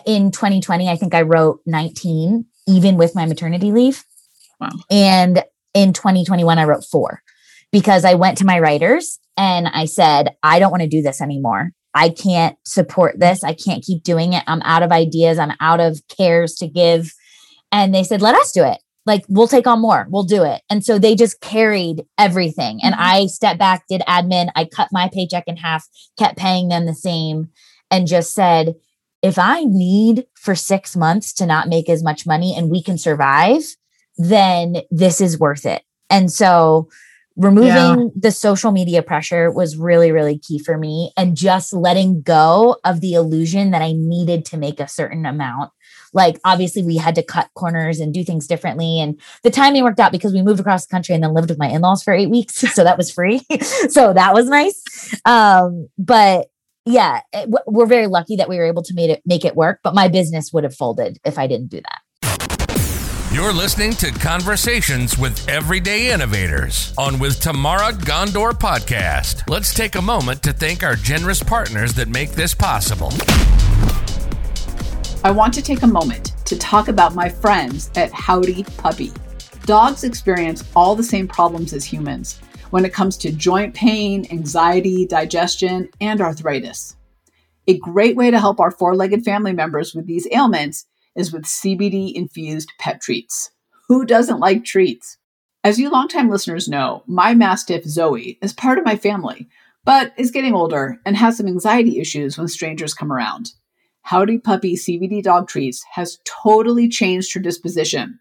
[0.06, 4.04] In 2020, I think I wrote 19, even with my maternity leave.
[4.60, 4.70] Wow.
[4.90, 5.44] And
[5.74, 7.22] in 2021, I wrote four
[7.72, 11.20] because I went to my writers and I said, I don't want to do this
[11.20, 11.70] anymore.
[11.94, 13.42] I can't support this.
[13.42, 14.44] I can't keep doing it.
[14.46, 15.38] I'm out of ideas.
[15.38, 17.12] I'm out of cares to give.
[17.72, 18.78] And they said, let us do it.
[19.06, 20.06] Like, we'll take on more.
[20.10, 20.60] We'll do it.
[20.68, 22.80] And so they just carried everything.
[22.82, 22.98] And Mhm.
[23.00, 24.50] I stepped back, did admin.
[24.54, 25.86] I cut my paycheck in half,
[26.18, 27.48] kept paying them the same,
[27.90, 28.74] and just said,
[29.22, 32.98] if I need for six months to not make as much money and we can
[32.98, 33.62] survive,
[34.20, 35.82] then this is worth it.
[36.10, 36.88] And so
[37.36, 41.12] removing the social media pressure was really, really key for me.
[41.16, 45.72] And just letting go of the illusion that I needed to make a certain amount.
[46.12, 49.00] Like, obviously, we had to cut corners and do things differently.
[49.00, 51.58] And the timing worked out because we moved across the country and then lived with
[51.58, 52.54] my in laws for eight weeks.
[52.74, 53.40] So that was free.
[53.88, 54.82] so that was nice.
[55.24, 56.48] Um, but
[56.84, 59.78] yeah, it- we're very lucky that we were able to make it make it work.
[59.84, 62.00] But my business would have folded if I didn't do that.
[63.32, 69.48] You're listening to Conversations with Everyday Innovators on With Tamara Ghandour podcast.
[69.48, 73.12] Let's take a moment to thank our generous partners that make this possible.
[75.22, 79.12] I want to take a moment to talk about my friends at Howdy Puppy.
[79.62, 82.40] Dogs experience all the same problems as humans
[82.70, 86.96] when it comes to joint pain, anxiety, digestion, and arthritis.
[87.68, 90.86] A great way to help our four legged family members with these ailments
[91.16, 93.50] is with CBD infused pet treats.
[93.88, 95.18] Who doesn't like treats?
[95.62, 99.48] As you longtime listeners know, my Mastiff Zoe is part of my family,
[99.84, 103.52] but is getting older and has some anxiety issues when strangers come around.
[104.02, 108.18] Howdy Puppy CBD dog treats has totally changed her disposition.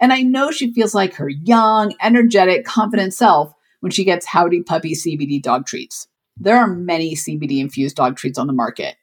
[0.00, 4.62] And I know she feels like her young, energetic, confident self when she gets Howdy
[4.62, 6.08] Puppy CBD dog treats.
[6.36, 8.96] There are many CBD infused dog treats on the market,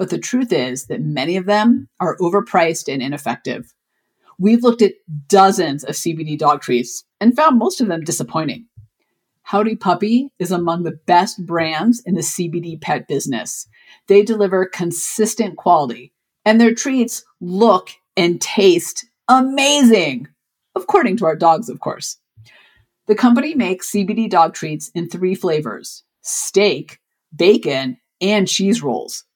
[0.00, 3.74] but the truth is that many of them are overpriced and ineffective.
[4.38, 4.94] We've looked at
[5.28, 8.64] dozens of CBD dog treats and found most of them disappointing.
[9.42, 13.68] Howdy Puppy is among the best brands in the CBD pet business.
[14.06, 16.14] They deliver consistent quality,
[16.46, 20.28] and their treats look and taste amazing,
[20.74, 22.16] according to our dogs, of course.
[23.06, 27.00] The company makes CBD dog treats in three flavors steak,
[27.36, 29.26] bacon, and cheese rolls.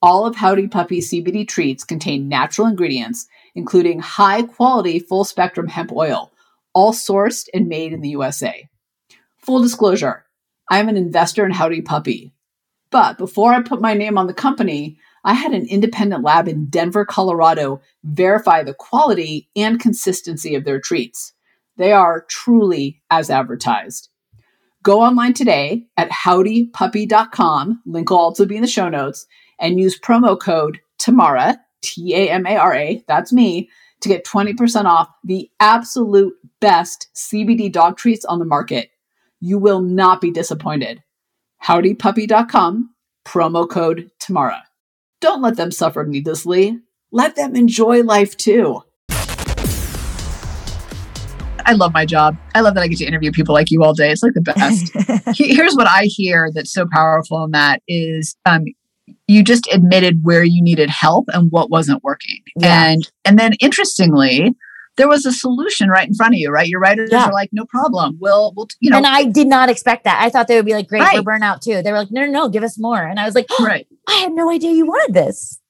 [0.00, 5.90] All of Howdy Puppy CBD treats contain natural ingredients, including high quality full spectrum hemp
[5.90, 6.32] oil,
[6.72, 8.68] all sourced and made in the USA.
[9.38, 10.24] Full disclosure
[10.70, 12.32] I'm an investor in Howdy Puppy.
[12.90, 16.66] But before I put my name on the company, I had an independent lab in
[16.66, 21.32] Denver, Colorado verify the quality and consistency of their treats.
[21.76, 24.10] They are truly as advertised.
[24.84, 29.26] Go online today at howdypuppy.com, link will also be in the show notes,
[29.58, 33.68] and use promo code TAMARA, T A M A R A, that's me,
[34.00, 38.90] to get 20% off the absolute best CBD dog treats on the market.
[39.40, 41.02] You will not be disappointed.
[41.64, 42.94] Howdypuppy.com,
[43.24, 44.62] promo code TAMARA.
[45.20, 46.78] Don't let them suffer needlessly.
[47.10, 48.82] Let them enjoy life too.
[51.68, 52.34] I love my job.
[52.54, 54.10] I love that I get to interview people like you all day.
[54.10, 54.90] It's like the best.
[55.38, 58.64] Here's what I hear that's so powerful in that is um,
[59.26, 62.38] you just admitted where you needed help and what wasn't working.
[62.56, 62.90] Yeah.
[62.90, 64.54] And and then interestingly,
[64.96, 66.66] there was a solution right in front of you, right?
[66.66, 67.26] Your writers Yeah.
[67.26, 68.18] are like, no problem.
[68.20, 70.20] We'll, we'll, you know, and I did not expect that.
[70.20, 71.24] I thought they would be like, great, Right.
[71.24, 71.82] we're burnout too.
[71.82, 73.00] They were like, no, no, no, give us more.
[73.02, 73.86] And I was like, right.
[74.08, 75.60] I had no idea you wanted this.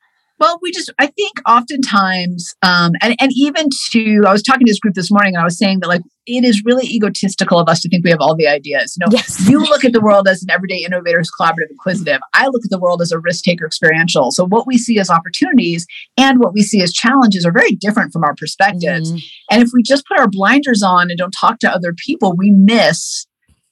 [0.41, 4.71] Well, we just, I think oftentimes, um, and, and even to, I was talking to
[4.71, 7.69] this group this morning and I was saying that like, it is really egotistical of
[7.69, 8.97] us to think we have all the ideas.
[8.97, 9.49] You know, Yes.
[9.49, 12.21] you look at the world as an everyday innovator who's collaborative, inquisitive.
[12.35, 14.31] I look at the world as a risk taker, experiential.
[14.31, 18.13] So what we see as opportunities and what we see as challenges are very different
[18.13, 19.13] from our perspectives.
[19.13, 19.23] Mhm.
[19.51, 22.51] And if we just put our blinders on and don't talk to other people, we
[22.51, 23.27] miss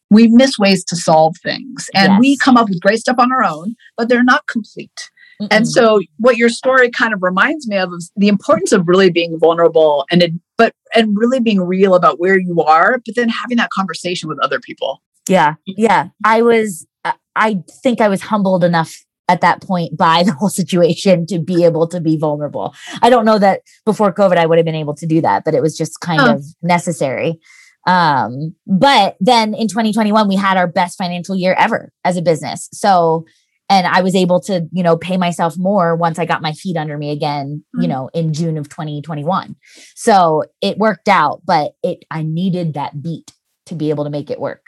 [0.09, 1.91] we miss ways to solve things.
[1.93, 5.11] And we come up with great stuff on our own, but they're not complete.
[5.41, 5.67] And Mm-mm.
[5.67, 9.39] so what your story kind of reminds me of is the importance of really being
[9.39, 13.57] vulnerable and it, but and really being real about where you are, but then having
[13.59, 15.03] that conversation with other people.
[15.29, 15.55] Yeah.
[15.67, 16.09] Yeah.
[16.25, 18.97] I was, I- I think I was humbled enough
[19.29, 22.75] at that point by the whole situation to be able to be vulnerable.
[23.03, 25.53] I don't know that before COVID I would have been able to do that, but
[25.55, 26.35] it was just kind Huh.
[26.37, 27.39] of necessary.
[27.87, 32.69] Um, but then in 2021, we had our best financial year ever as a business.
[32.73, 33.25] So,
[33.69, 36.77] and I was able to, you know, pay myself more once I got my feet
[36.77, 37.89] under me again, you Mm.
[37.89, 39.57] know, in June of 2021.
[39.95, 43.33] So it worked out, but it, I needed that beat
[43.67, 44.67] to be able to make it work.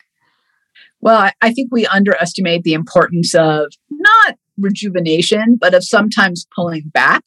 [1.00, 6.82] Well, I, I think we underestimate the importance of not rejuvenation, but of sometimes pulling
[6.92, 7.22] back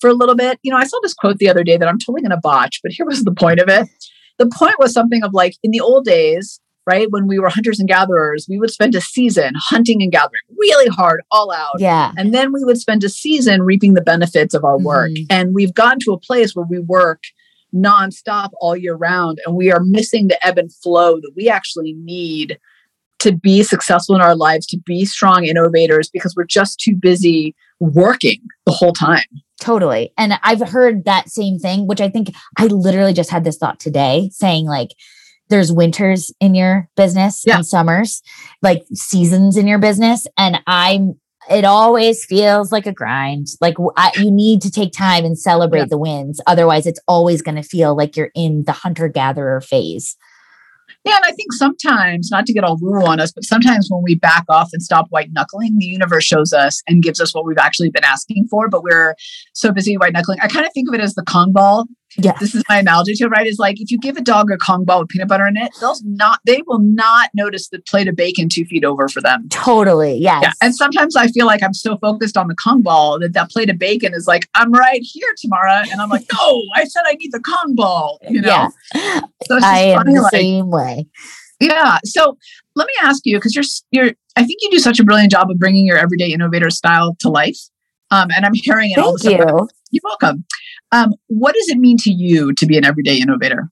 [0.00, 0.58] for a little bit.
[0.62, 2.80] You know, I saw this quote the other day that I'm totally going to botch,
[2.82, 3.88] but here was the point of it.
[4.38, 7.78] The point was something of like in the old days, right, when we were hunters
[7.78, 11.76] and gatherers, we would spend a season hunting and gathering really hard, all out.
[11.78, 12.12] Yeah.
[12.16, 15.12] And then we would spend a season reaping the benefits of our work.
[15.12, 15.26] Mhm.
[15.30, 17.22] And we've gotten to a place where we work
[17.74, 21.94] nonstop all year round and we are missing the ebb and flow that we actually
[21.94, 22.58] need
[23.20, 27.54] to be successful in our lives, to be strong innovators, because we're just too busy
[27.78, 29.24] working the whole time.
[29.60, 30.12] Totally.
[30.18, 33.78] And I've heard that same thing, which I think I literally just had this thought
[33.78, 34.90] today saying like
[35.48, 37.56] there's winters in your business Yeah.
[37.56, 38.22] and summers,
[38.62, 40.26] like seasons in your business.
[40.38, 41.14] And I'm,
[41.50, 43.48] it always feels like a grind.
[43.60, 45.86] Like I, you need to take time and celebrate Yeah.
[45.90, 46.40] the wins.
[46.46, 50.16] Otherwise, it's always going to feel like you're in the hunter gatherer phase.
[51.04, 54.04] Yeah, and I think sometimes, not to get all woo on us, but sometimes when
[54.04, 57.44] we back off and stop white knuckling, the universe shows us and gives us what
[57.44, 59.16] we've actually been asking for, but we're
[59.52, 60.38] so busy white knuckling.
[60.40, 61.86] I kind of think of it as the Kong ball.
[62.18, 62.32] Yeah.
[62.40, 63.46] This is my analogy to it, right?
[63.46, 65.70] Is like if you give a dog a Kong ball with peanut butter in it,
[65.80, 69.48] they'll not, they will not notice the plate of bacon two feet over for them.
[69.50, 70.18] Totally.
[70.18, 70.42] Yes.
[70.42, 70.52] Yeah.
[70.60, 73.70] And sometimes I feel like I'm so focused on the Kong ball that that plate
[73.70, 75.86] of bacon is like, I'm right here, Tamara.
[75.90, 78.48] And I'm like, no, I said I need the Kong ball, you know?
[78.94, 79.20] Yeah.
[79.46, 81.06] So I am funny, the like, same way.
[81.60, 81.98] yeah.
[82.04, 82.36] So
[82.76, 85.50] let me ask you, because you're you're I think you do such a brilliant job
[85.50, 87.58] of bringing your everyday innovator style to life.
[88.10, 89.48] Um, and I'm hearing it all the Thank time.
[89.48, 89.68] you.
[89.90, 90.44] You're welcome.
[90.92, 93.70] Um, what does it mean to you to be an everyday innovator?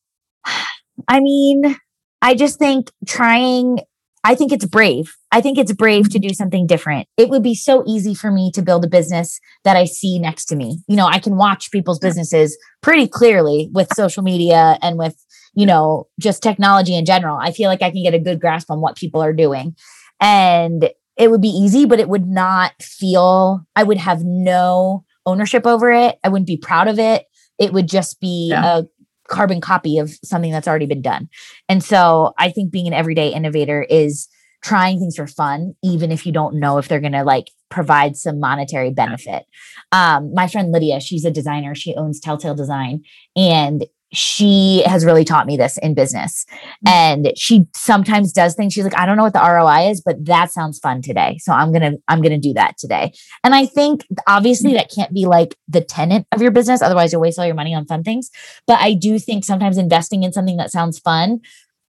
[1.07, 1.77] I mean,
[2.23, 3.81] I just think trying,
[4.25, 5.15] I think it's brave.
[5.31, 7.09] I think it's brave to do something different.
[7.17, 10.47] It would be so easy for me to build a business that I see next
[10.47, 10.83] to me.
[10.89, 15.17] You know, I can watch people's businesses pretty clearly with social media and with,
[15.55, 17.39] you know, just technology in general.
[17.41, 19.77] I feel like I can get a good grasp on what people are doing.
[20.21, 25.67] And it would be easy, but it would not feel, I would have no ownership
[25.67, 26.19] over it.
[26.25, 27.27] I wouldn't be proud of it.
[27.59, 28.79] It would just be Yeah.
[28.79, 28.83] a
[29.29, 31.29] carbon copy of something that's already been done.
[31.69, 34.29] And so I think being an everyday innovator is
[34.63, 38.17] trying things for fun, even if you don't know if they're going to like provide
[38.17, 39.45] some monetary benefit.
[39.93, 41.75] Um, my friend Lydia, she's a designer.
[41.75, 43.03] She owns Telltale Design
[43.37, 46.45] and she has really taught me this in business.
[46.87, 46.89] Mm-hmm.
[46.89, 48.73] And she sometimes does things.
[48.73, 51.39] She's like, I don't know what the ROI is, but that sounds fun today.
[51.41, 53.13] So I'm going to, I'm going to do that today.
[53.45, 54.79] And I think obviously mm-hmm.
[54.79, 56.83] that can't be like the tenant of your business.
[56.83, 58.31] Otherwise you'll waste all your money on fun things.
[58.67, 61.41] But I do think sometimes investing in something that sounds fun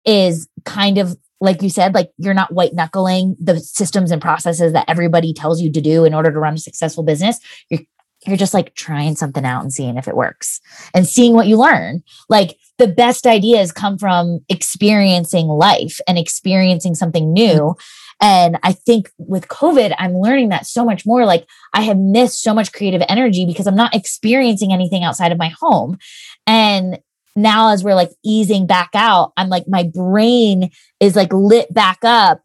[0.05, 4.73] is kind of like you said, like you're not white knuckling the systems and processes
[4.73, 7.39] that everybody tells you to do in order to run a successful business.
[7.69, 7.81] You're
[8.27, 10.59] you're just like trying something out and seeing if it works
[10.93, 12.03] and seeing what you learn.
[12.29, 17.59] Like the best ideas come from experiencing life and experiencing something new.
[17.59, 18.25] Mm-hmm.
[18.25, 21.25] And I think with COVID, I'm learning that so much more.
[21.25, 25.39] Like I have missed so much creative energy because I'm not experiencing anything outside of
[25.39, 25.97] my home.
[26.45, 26.99] And
[27.35, 31.99] now as we're like easing back out, I'm like, my brain is like lit back
[32.03, 32.41] up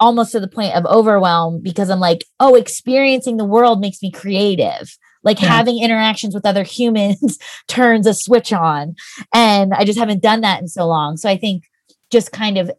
[0.00, 4.10] almost to the point of overwhelm because I'm like, oh, experiencing the world makes me
[4.10, 4.96] creative.
[5.22, 5.48] Like Yeah.
[5.48, 8.94] having interactions with other humans turns a switch on.
[9.34, 11.16] And I just haven't done that in so long.
[11.16, 11.64] So I think
[12.10, 12.70] just kind of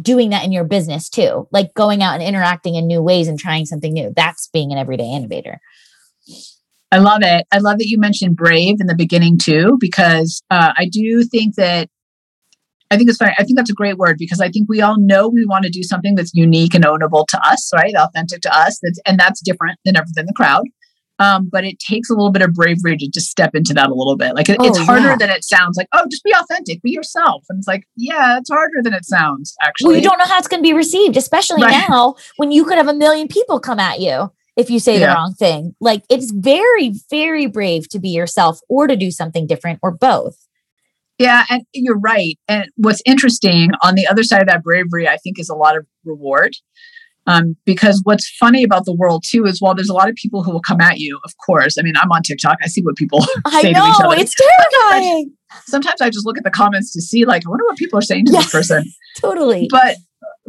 [0.00, 3.38] doing that in your business too, like going out and interacting in new ways and
[3.38, 4.12] trying something new.
[4.16, 5.60] That's being an everyday innovator.
[6.90, 7.46] I love it.
[7.52, 11.56] I love that you mentioned brave in the beginning too, because uh, I do think
[11.56, 11.88] that
[12.90, 13.32] I think it's funny.
[13.38, 15.70] I think that's a great word because I think we all know we want to
[15.70, 17.94] do something that's unique and ownable to us, right?
[17.96, 18.78] Authentic to us.
[18.82, 20.64] That's and that's different than everything the crowd.
[21.18, 23.94] Um, but it takes a little bit of bravery to just step into that a
[23.94, 24.34] little bit.
[24.34, 25.16] Like it, Oh, it's harder yeah.
[25.16, 25.76] than it sounds.
[25.76, 27.44] Like oh, just be authentic, be yourself.
[27.48, 29.54] And it's like yeah, it's harder than it sounds.
[29.62, 31.86] Actually, Well, you don't know how it's going to be received, especially Right.
[31.88, 35.06] now when you could have a million people come at you if you say the
[35.06, 35.74] wrong thing.
[35.80, 40.36] Like it's very, very brave to be yourself or to do something different or both.
[41.18, 42.36] Yeah, and you're right.
[42.48, 45.76] And what's interesting on the other side of that bravery, I think, is a lot
[45.76, 46.56] of reward.
[47.26, 50.42] Um, because what's funny about the world too is while there's a lot of people
[50.42, 51.76] who will come at you, of course.
[51.78, 52.58] I mean, I'm on TikTok.
[52.62, 54.16] I see what people I say to each know other.
[54.18, 54.34] it's
[54.80, 55.32] terrifying.
[55.66, 58.02] Sometimes I just look at the comments to see, like, I wonder what people are
[58.02, 58.40] saying to Yeah.
[58.40, 58.84] this person.
[59.20, 59.68] totally.
[59.70, 59.96] But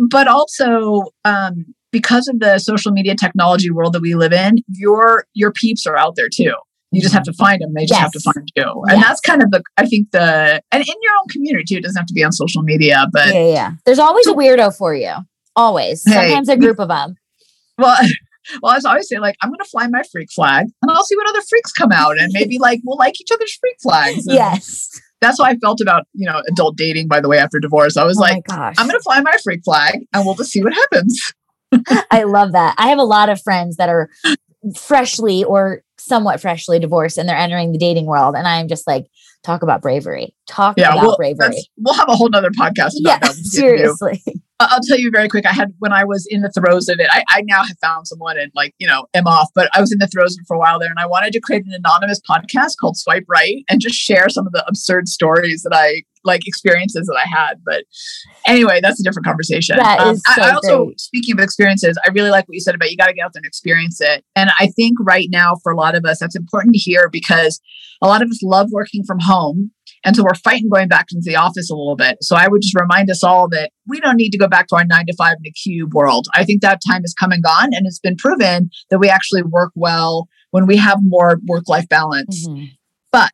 [0.10, 5.26] but also um, because of the social media technology world that we live in, your
[5.34, 6.54] your peeps are out there too.
[6.92, 7.74] You just have to find them.
[7.76, 8.64] They just have to find you.
[8.88, 9.08] And Yes.
[9.08, 11.78] that's kind of the I think the and in your own community too.
[11.78, 13.72] It doesn't have to be on social media, but yeah, yeah, yeah.
[13.86, 15.12] There's always a weirdo for you.
[15.56, 16.04] Always.
[16.06, 17.16] Hey, Sometimes a group of them.
[17.78, 17.98] Well,
[18.62, 21.16] well, as I always say, like I'm gonna fly my freak flag, and I'll see
[21.16, 24.26] what other freaks come out, and maybe like we'll like each other's freak flags.
[24.28, 24.90] And Yes.
[25.22, 27.08] that's how I felt about you know adult dating.
[27.08, 28.44] By the way, after divorce, I was oh like.
[28.50, 31.34] I'm gonna fly my freak flag, and we'll just see what happens.
[32.12, 32.76] I love that.
[32.78, 34.10] I have a lot of friends that are
[34.78, 38.36] freshly or somewhat freshly divorced and they're entering the dating world.
[38.36, 39.06] And I'm just like,
[39.44, 40.36] talk about bravery.
[40.48, 41.58] Talk Yeah, about well, bravery.
[41.78, 43.34] we'll have a whole nother podcast Yeah, that.
[43.34, 44.24] seriously.
[44.70, 45.46] I'll tell you very quick.
[45.46, 47.08] I had when I was in the throes of it.
[47.12, 49.92] I, I now have found someone and like you know am off, but I was
[49.92, 51.74] in the throes of it for a while there, and I wanted to create an
[51.74, 56.04] anonymous podcast called Swipe Right and just share some of the absurd stories that I
[56.24, 57.62] like experiences that I had.
[57.66, 57.84] But
[58.48, 59.78] anyway, that's a different conversation.
[59.80, 61.02] Um, That is I, I also great.
[61.02, 63.34] speaking of experiences, I really like what you said about you got to get out
[63.34, 64.24] there and experience it.
[64.36, 67.62] And I think right now for a lot of us, that's important to hear because
[68.02, 69.72] a lot of us love working from home.
[70.06, 72.18] And so we're fighting going back into the office a little bit.
[72.22, 74.76] So I would just remind us all that we don't need to go back to
[74.76, 76.28] our nine to five in a cube world.
[76.36, 77.70] I think that time has come and gone.
[77.74, 81.88] And it's been proven that we actually work well when we have more work life
[81.90, 82.48] balance.
[82.48, 82.70] Mhm.
[83.12, 83.32] But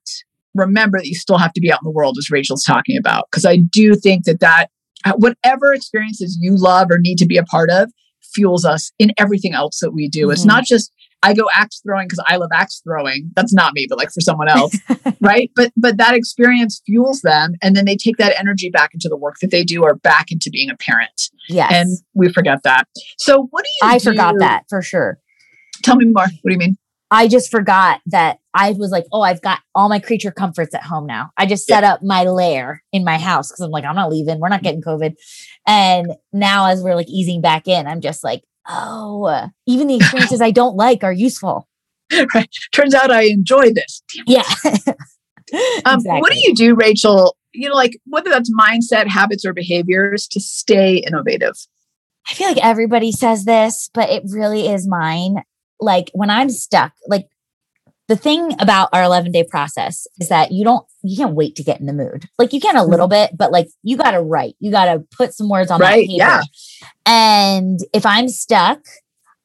[0.53, 3.25] remember that you still have to be out in the world, as Rachel's talking about.
[3.31, 4.67] Because I do think that that
[5.05, 7.89] uh, whatever experiences you love or need to be a part of
[8.33, 10.29] fuels us in everything else that we do.
[10.29, 10.47] It's Mhm.
[10.47, 13.31] not just I go axe throwing because I love axe throwing.
[13.35, 14.75] That's not me, but like for someone else,
[15.21, 15.51] right?
[15.55, 19.17] But but that experience fuels them, and then they take that energy back into the
[19.17, 21.29] work that they do, or back into being a parent.
[21.47, 21.71] Yes.
[21.73, 22.87] And we forget that.
[23.17, 23.93] So what do you?
[23.93, 25.19] I forgot that for sure.
[25.83, 26.23] Tell me more.
[26.23, 26.77] What do you mean?
[27.11, 30.83] I just forgot that I was like, oh, I've got all my creature comforts at
[30.83, 31.31] home now.
[31.37, 34.39] I just set up my lair in my house because I'm like, I'm not leaving.
[34.39, 35.15] We're not getting COVID.
[35.65, 40.41] And now, as we're like easing back in, I'm just like, oh, even the experiences
[40.41, 41.67] I don't like are useful.
[42.71, 44.01] Turns out I enjoy this.
[44.25, 44.43] Yeah.
[45.83, 47.35] Um, What do you do, Rachel?
[47.53, 51.55] You know, like whether that's mindset, habits, or behaviors to stay innovative.
[52.29, 55.41] I feel like everybody says this, but it really is mine.
[55.79, 57.25] Like when I'm stuck, like
[58.09, 61.63] the thing about our 11 day process is that you don't, you can't wait to
[61.63, 62.27] get in the mood.
[62.37, 64.99] Like you can a little bit, but like you got to write, you got to
[65.15, 66.17] put some words on Right, that paper.
[66.17, 66.41] yeah.
[67.05, 68.79] And if I'm stuck,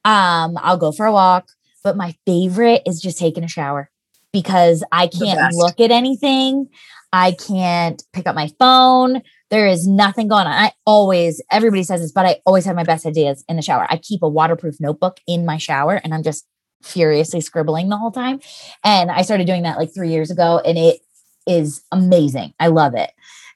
[0.05, 1.47] um, I'll go for a walk.
[1.85, 3.91] But my favorite is just taking a shower
[4.33, 6.69] because I can't look at anything.
[7.13, 9.21] I can't pick up my phone.
[9.51, 10.53] There is nothing going on.
[10.53, 13.87] I always, everybody says this, but I always have my best ideas in the shower.
[13.91, 16.47] I keep a waterproof notebook in my shower and I'm just
[16.85, 18.41] furiously scribbling the whole time.
[18.85, 21.01] And I started doing that like three years ago and it
[21.47, 22.55] is amazing.
[22.61, 23.11] I love it.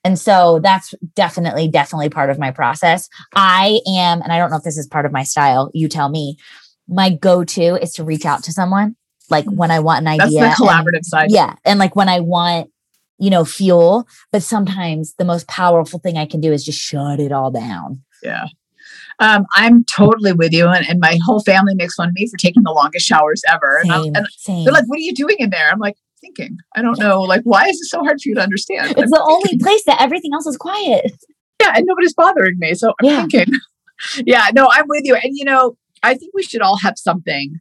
[0.05, 3.09] And so that's definitely, definitely part of my process.
[3.35, 6.09] I am, and I don't know if this is part of my style, you tell
[6.09, 6.39] me.
[6.91, 8.97] My go to is to reach out to someone
[9.29, 10.41] like when I want an That's idea.
[10.41, 11.31] the and- collaborative side.
[11.31, 11.55] yeah.
[11.65, 12.71] And like when I want,
[13.19, 17.21] you know, fuel, but sometimes the most powerful thing I can do is just shut
[17.21, 18.03] it all down.
[18.23, 18.47] Yeah.
[19.21, 22.37] Um, I'm totally with you, and, and my whole family makes fun of me for
[22.37, 23.81] taking the longest showers ever.
[23.85, 24.65] Same, and same.
[24.65, 27.23] they're like, "What are you doing in there?" I'm like, "Thinking." I don't know.
[27.23, 28.95] Like, why is it so hard for you to understand?
[28.97, 31.13] it's the only place that everything else is quiet.
[31.61, 32.75] yeah, and nobody's bothering me.
[32.75, 33.21] So I'm Yeah.
[33.27, 33.53] thinking,
[34.27, 35.15] yeah, no, I'm with you.
[35.17, 37.55] And you know, I think we should all have something,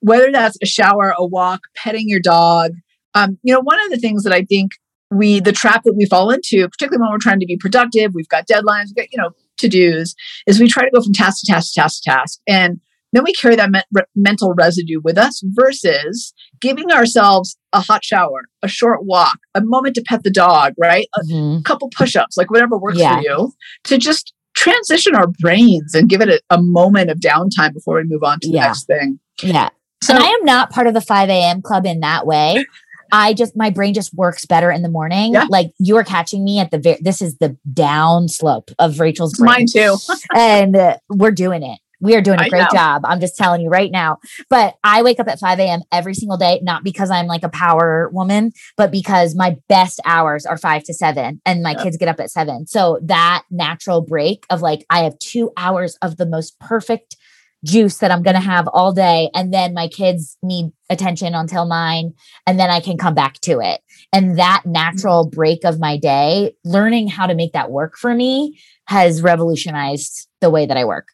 [0.00, 2.72] whether that's a shower, a walk, petting your dog.
[3.14, 4.72] Um, you know, one of the things that I think
[5.10, 8.28] we, the trap that we fall into, particularly when we're trying to be productive, we've
[8.28, 10.14] got deadlines, we've got, you know, to dos,
[10.46, 12.40] is we try to go from task to task to task to task.
[12.46, 12.80] And
[13.12, 18.42] then we carry that me- mental residue with us versus giving ourselves a hot shower,
[18.62, 21.06] a short walk, a moment to pet the dog, right?
[21.16, 21.64] A, Mhm.
[21.64, 23.16] couple push-ups, like whatever works Yeah.
[23.16, 23.52] for you,
[23.84, 28.02] to just transition our brains and give it a, a moment of downtime before we
[28.04, 28.66] move on to the Yeah.
[28.66, 29.20] next thing.
[29.42, 29.68] Yeah.
[30.02, 31.62] So, and I am not part of the 5 a.m.
[31.62, 32.64] club in that way.
[33.12, 35.34] I just my brain just works better in the morning.
[35.34, 35.46] Yeah.
[35.48, 39.34] Like you are catching me at the very this is the down slope of Rachel's
[39.34, 39.46] brain.
[39.46, 39.96] Mine too.
[40.34, 41.78] and uh, we're doing it.
[42.00, 43.02] We are doing a great job.
[43.04, 44.18] I'm just telling you right now.
[44.48, 45.80] But I wake up at 5 a.m.
[45.90, 50.46] every single day, not because I'm like a power woman, but because my best hours
[50.46, 52.66] are five to seven and my kids get up at seven.
[52.66, 57.16] So that natural break of like, I have two hours of the most perfect
[57.64, 59.30] juice that I'm going to have all day.
[59.34, 62.14] And then my kids need attention until nine,
[62.46, 63.80] and then I can come back to it.
[64.12, 65.36] And that natural mm-hmm.
[65.36, 70.50] break of my day, learning how to make that work for me has revolutionized the
[70.50, 71.08] way that I work.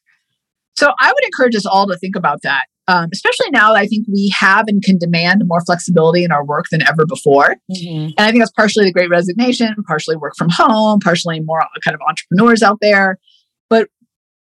[0.77, 2.65] So I would encourage us all to think about that.
[2.87, 6.67] Um, especially now I think we have and can demand more flexibility in our work
[6.71, 7.57] than ever before.
[7.73, 8.09] Mm-hmm.
[8.09, 11.95] And I think that's partially the great resignation, partially work from home, partially more kind
[11.95, 13.19] of entrepreneurs out there.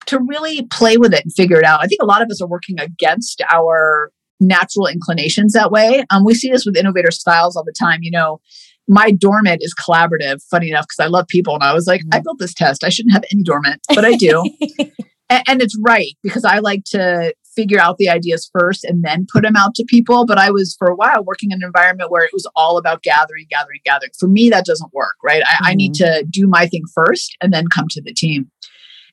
[0.10, 1.82] To really play with it and figure it out.
[1.82, 6.03] I think a lot of us are working against our natural inclinations that way.
[6.10, 7.99] Um, we see this with innovator styles all the time.
[8.01, 8.39] You know,
[8.88, 11.53] my dormant is collaborative, funny enough, because I love people.
[11.53, 12.16] And I was like, mm-hmm.
[12.16, 12.84] I built this test.
[12.84, 14.43] I shouldn't have any dormant, but I do.
[15.30, 19.28] and, and it's right because I like to figure out the ideas first and then
[19.32, 20.26] put them out to people.
[20.26, 23.03] But I was for a while working in an environment where it was all about
[23.03, 24.12] gathering, gathering, gathering.
[24.18, 25.43] For me, that doesn't work, right?
[25.43, 25.66] I, mm-hmm.
[25.66, 26.22] I need mm-hmm.
[26.22, 28.49] to do my thing first and then come to the team.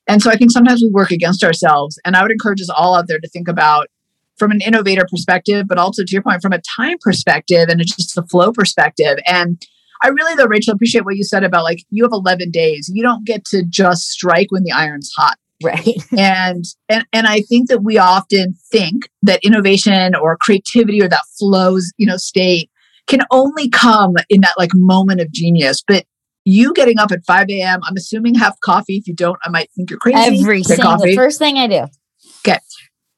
[0.07, 1.99] And so I think sometimes we work against ourselves.
[2.05, 3.87] And I would encourage us all out there to think about
[4.37, 8.17] from an innovator perspective, but also to your point, from a time perspective and just
[8.17, 9.17] a flow perspective.
[9.25, 9.61] And
[10.03, 12.89] I really, though, Rachel, appreciate what you said about like you have 11 days.
[12.93, 15.37] You don't get to just strike when the iron's hot.
[15.63, 15.87] Right.
[16.17, 21.23] and and and I think that we often think that innovation or creativity or that
[21.39, 22.69] flows, you know, state
[23.07, 25.81] can only come in that like moment of genius.
[25.85, 26.05] But
[26.47, 27.81] you getting up at 5 a.m.
[27.83, 28.95] I'm assuming have coffee.
[28.95, 30.17] If you don't, I might think you're crazy.
[30.41, 31.15] Every single coffee.
[31.15, 31.85] first thing I do.
[32.47, 32.59] Okay.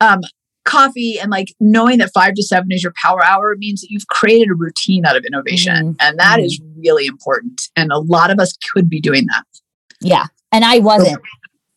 [0.01, 0.21] Um,
[0.65, 4.07] coffee and like knowing that five to seven is your power hour means that you've
[4.07, 5.93] created a routine out of innovation.
[5.93, 5.95] Mm-hmm.
[5.99, 6.45] And that mm-hmm.
[6.45, 7.61] is really important.
[7.75, 9.43] And a lot of us could be doing that.
[10.01, 10.25] Yeah.
[10.51, 11.21] And I wasn't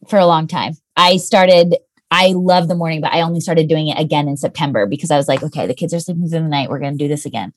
[0.08, 0.74] for a long time.
[0.96, 1.76] I started
[2.10, 5.16] I love the morning, but I only started doing it again in September because I
[5.16, 6.68] was like, okay, the kids are sleeping through the night.
[6.68, 7.54] We're going to do this again.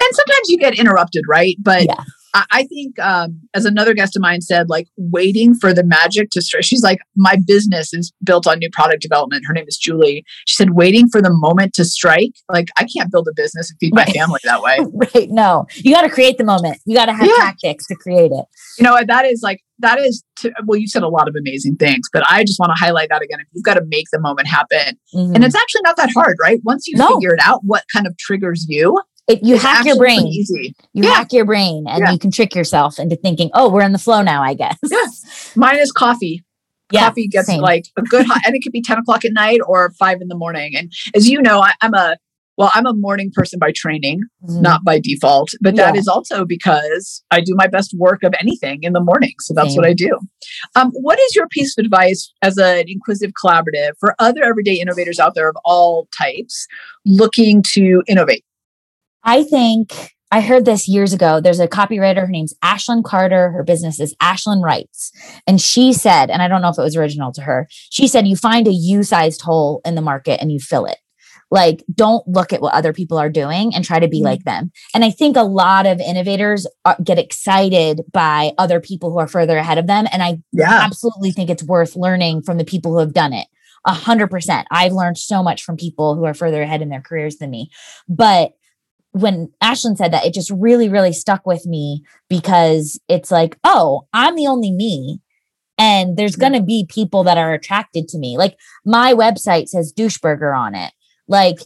[0.00, 1.56] And sometimes you get interrupted, right?
[1.60, 2.02] But yeah.
[2.50, 6.42] I, think, um, as another guest of mine said, like waiting for the magic to
[6.42, 6.64] strike.
[6.64, 9.44] She's like, my business is built on new product development.
[9.46, 10.24] Her name is Julie.
[10.46, 12.32] She said, waiting for the moment to strike.
[12.50, 14.14] Like, I can't build a business and feed my right.
[14.14, 14.78] family that way.
[15.14, 15.28] right.
[15.30, 16.78] No, you got to create the moment.
[16.86, 17.36] You got to have yeah.
[17.36, 18.44] tactics to create it.
[18.78, 21.76] You know, that is like, that is, to, well, you said a lot of amazing
[21.76, 23.40] things, but I just want to highlight that again.
[23.40, 25.34] If you've got to make the moment happen, mm-hmm.
[25.34, 26.60] and it's actually not that hard, right?
[26.64, 27.14] Once you no.
[27.14, 30.26] figure it out, what kind of triggers you, it, you hack your brain.
[30.26, 30.74] Easy.
[30.92, 31.14] You yeah.
[31.14, 32.12] hack your brain and yeah.
[32.12, 34.78] you can trick yourself into thinking, oh, we're in the flow now, I guess.
[34.84, 35.06] Yeah.
[35.56, 36.42] Mine is coffee.
[36.92, 37.60] Yeah, coffee gets same.
[37.60, 40.28] like a good hot, and it could be 10 o'clock at night or five in
[40.28, 40.76] the morning.
[40.76, 42.16] And as you know, I, am a
[42.56, 44.60] well, I'm a morning person by training, mm-hmm.
[44.60, 48.80] not by default, but that is also because I do my best work of anything
[48.82, 49.32] in the morning.
[49.40, 49.76] So that's Same.
[49.78, 50.18] what I do.
[50.76, 55.18] Um, what is your piece of advice as an inquisitive collaborative for other everyday innovators
[55.18, 56.68] out there of all types
[57.04, 58.44] looking to innovate?
[59.24, 61.40] I think I heard this years ago.
[61.40, 62.20] There's a copywriter.
[62.20, 63.52] Her name's Ashlyn Carter.
[63.52, 65.12] Her business is Ashlyn Writes.
[65.46, 68.26] And she said, and I don't know if it was original to her, she said,
[68.26, 70.98] you find a U sized hole in the market and you fill it.
[71.50, 74.24] Like, don't look at what other people are doing and try to be mm-hmm.
[74.24, 74.72] like them.
[74.92, 79.28] And I think a lot of innovators are, get excited by other people who are
[79.28, 80.06] further ahead of them.
[80.10, 80.80] And I yeah.
[80.82, 83.46] absolutely think it's worth learning from the people who have done it.
[83.86, 84.66] A hundred percent.
[84.70, 87.70] I've learned so much from people who are further ahead in their careers than me.
[88.08, 88.54] But
[89.14, 94.08] when Ashlyn said that, it just really, really stuck with me because it's like, oh,
[94.12, 95.20] I'm the only me.
[95.78, 98.36] And there's going to be people that are attracted to me.
[98.36, 100.92] Like my website says doucheburger on it,
[101.28, 101.58] like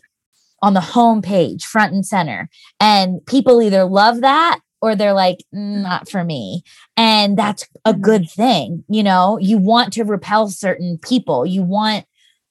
[0.61, 2.51] on the home page, front and center.
[2.81, 6.63] And people either love that or they're like, mm, not for me.
[6.99, 8.03] And that's a mm-hmm.
[8.03, 8.85] good thing.
[8.91, 11.47] You know, you want to repel certain people.
[11.47, 12.05] You want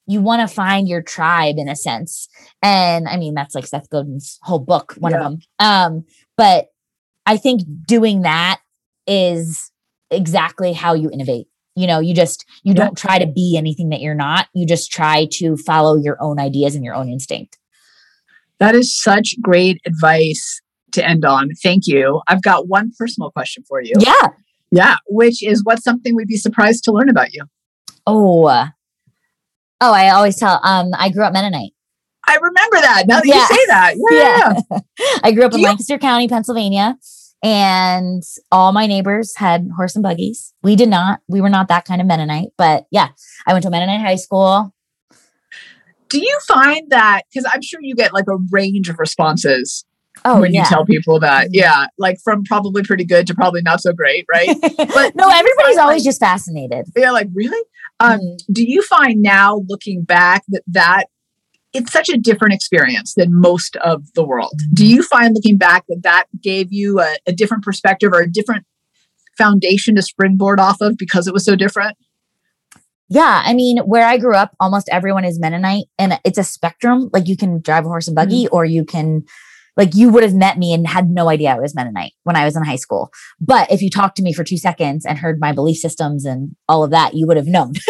[0.07, 2.29] you want to find your tribe in a sense.
[2.61, 5.17] And I mean, that's like Seth Godin's whole book, one yeah.
[5.17, 5.39] of them.
[5.59, 6.05] Um,
[6.37, 6.67] but
[7.25, 8.61] I think doing that
[9.05, 9.71] is
[10.09, 11.47] exactly how you innovate.
[11.75, 12.85] You know, you just you yeah.
[12.85, 14.47] don't try to be anything that you're not.
[14.53, 17.57] You just try to follow your own ideas and your own instinct.
[18.59, 20.61] That is such great advice
[20.93, 21.49] to end on.
[21.61, 22.21] Thank you.
[22.27, 23.93] I've got one personal question for you.
[23.99, 24.29] Yeah.
[24.71, 27.45] Yeah, which is what's something we'd be surprised to learn about you?
[28.05, 28.67] Oh,
[29.80, 30.59] Oh, I always tell.
[30.63, 31.71] Um, I grew up Mennonite.
[32.25, 33.03] I remember that.
[33.07, 33.36] Now that yeah.
[33.36, 34.61] you say that, yeah.
[34.71, 34.80] yeah.
[35.23, 36.97] I grew up Do in you- Lancaster County, Pennsylvania,
[37.43, 40.53] and all my neighbors had horse and buggies.
[40.61, 41.21] We did not.
[41.28, 43.09] We were not that kind of Mennonite, but yeah,
[43.45, 44.73] I went to Mennonite high school.
[46.09, 49.86] Do you find that because I'm sure you get like a range of responses
[50.26, 50.61] Oh, when yeah.
[50.63, 54.26] you tell people that, yeah, like from probably pretty good to probably not so great,
[54.32, 54.47] right?
[54.61, 56.86] But no, everybody's find, always like- just fascinated.
[56.95, 57.61] Yeah, like really.
[57.99, 58.38] Um, Mhm.
[58.51, 61.05] Do you find now, looking back, that that
[61.74, 64.53] it's such a different experience than most of the world?
[64.74, 68.30] Do you find, looking back, that that gave you a, a different perspective or a
[68.32, 68.65] different
[69.38, 71.97] foundation to springboard off of because it was so different?
[73.09, 77.09] Yeah, I mean, where I grew up, almost everyone is Mennonite, and it's a spectrum.
[77.13, 78.55] Like you can drive a horse and buggy, Mm-hmm.
[78.55, 79.24] or you can,
[79.78, 82.43] like, you would have met me and had no idea I was Mennonite when I
[82.45, 83.09] was in high school.
[83.39, 86.55] But if you talked to me for two seconds and heard my belief systems and
[86.67, 87.73] all of that, you would have known.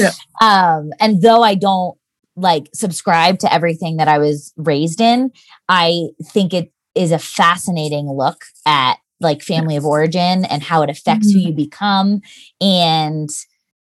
[0.00, 0.10] Yeah.
[0.40, 1.96] Um, and though I don't
[2.36, 5.30] like subscribe to everything that I was raised in,
[5.68, 10.90] I think it is a fascinating look at like family of origin and how it
[10.90, 11.44] affects who Mhm.
[11.46, 12.20] you become
[12.60, 13.28] and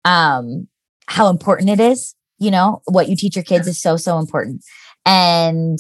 [0.05, 0.68] um
[1.08, 4.64] how important it is you know what you teach your kids is so so important
[5.05, 5.80] and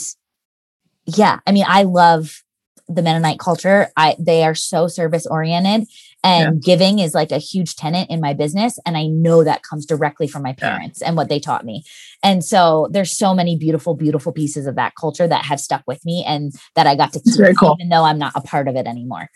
[1.15, 2.43] yeah i mean i love
[2.87, 5.87] the mennonite culture i they are so service oriented
[6.23, 9.85] and giving is like a huge tenant in my business and i know that comes
[9.85, 10.71] directly from my Yeah.
[10.77, 11.83] parents and what they taught me
[12.23, 16.03] and so there's so many beautiful beautiful pieces of that culture that have stuck with
[16.05, 17.75] me and that i got to keep very cool.
[17.79, 19.29] even though i'm not a part of it anymore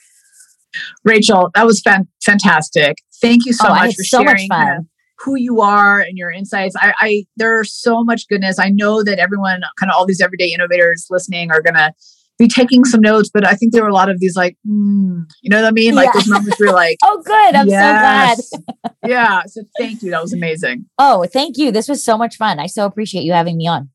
[1.04, 2.96] Rachel, that was fan- fantastic.
[3.22, 4.90] Thank you so oh much for so much sharing fun
[5.24, 6.76] who you are and your insights.
[6.78, 8.60] I, I there's so much goodness.
[8.60, 11.94] I know that everyone, kind of all these everyday innovators listening, are gonna
[12.40, 13.30] be taking some notes.
[13.32, 15.72] But I think there were a lot of these like, mm, you know what I
[15.72, 15.94] mean?
[15.96, 16.12] Like Yeah.
[16.16, 18.50] those moments where like, oh good i'm yes.
[18.50, 19.42] so glad yeah.
[19.46, 20.12] So thank you.
[20.12, 20.86] That was amazing.
[20.98, 23.90] oh thank you this was so much fun i so appreciate you having me on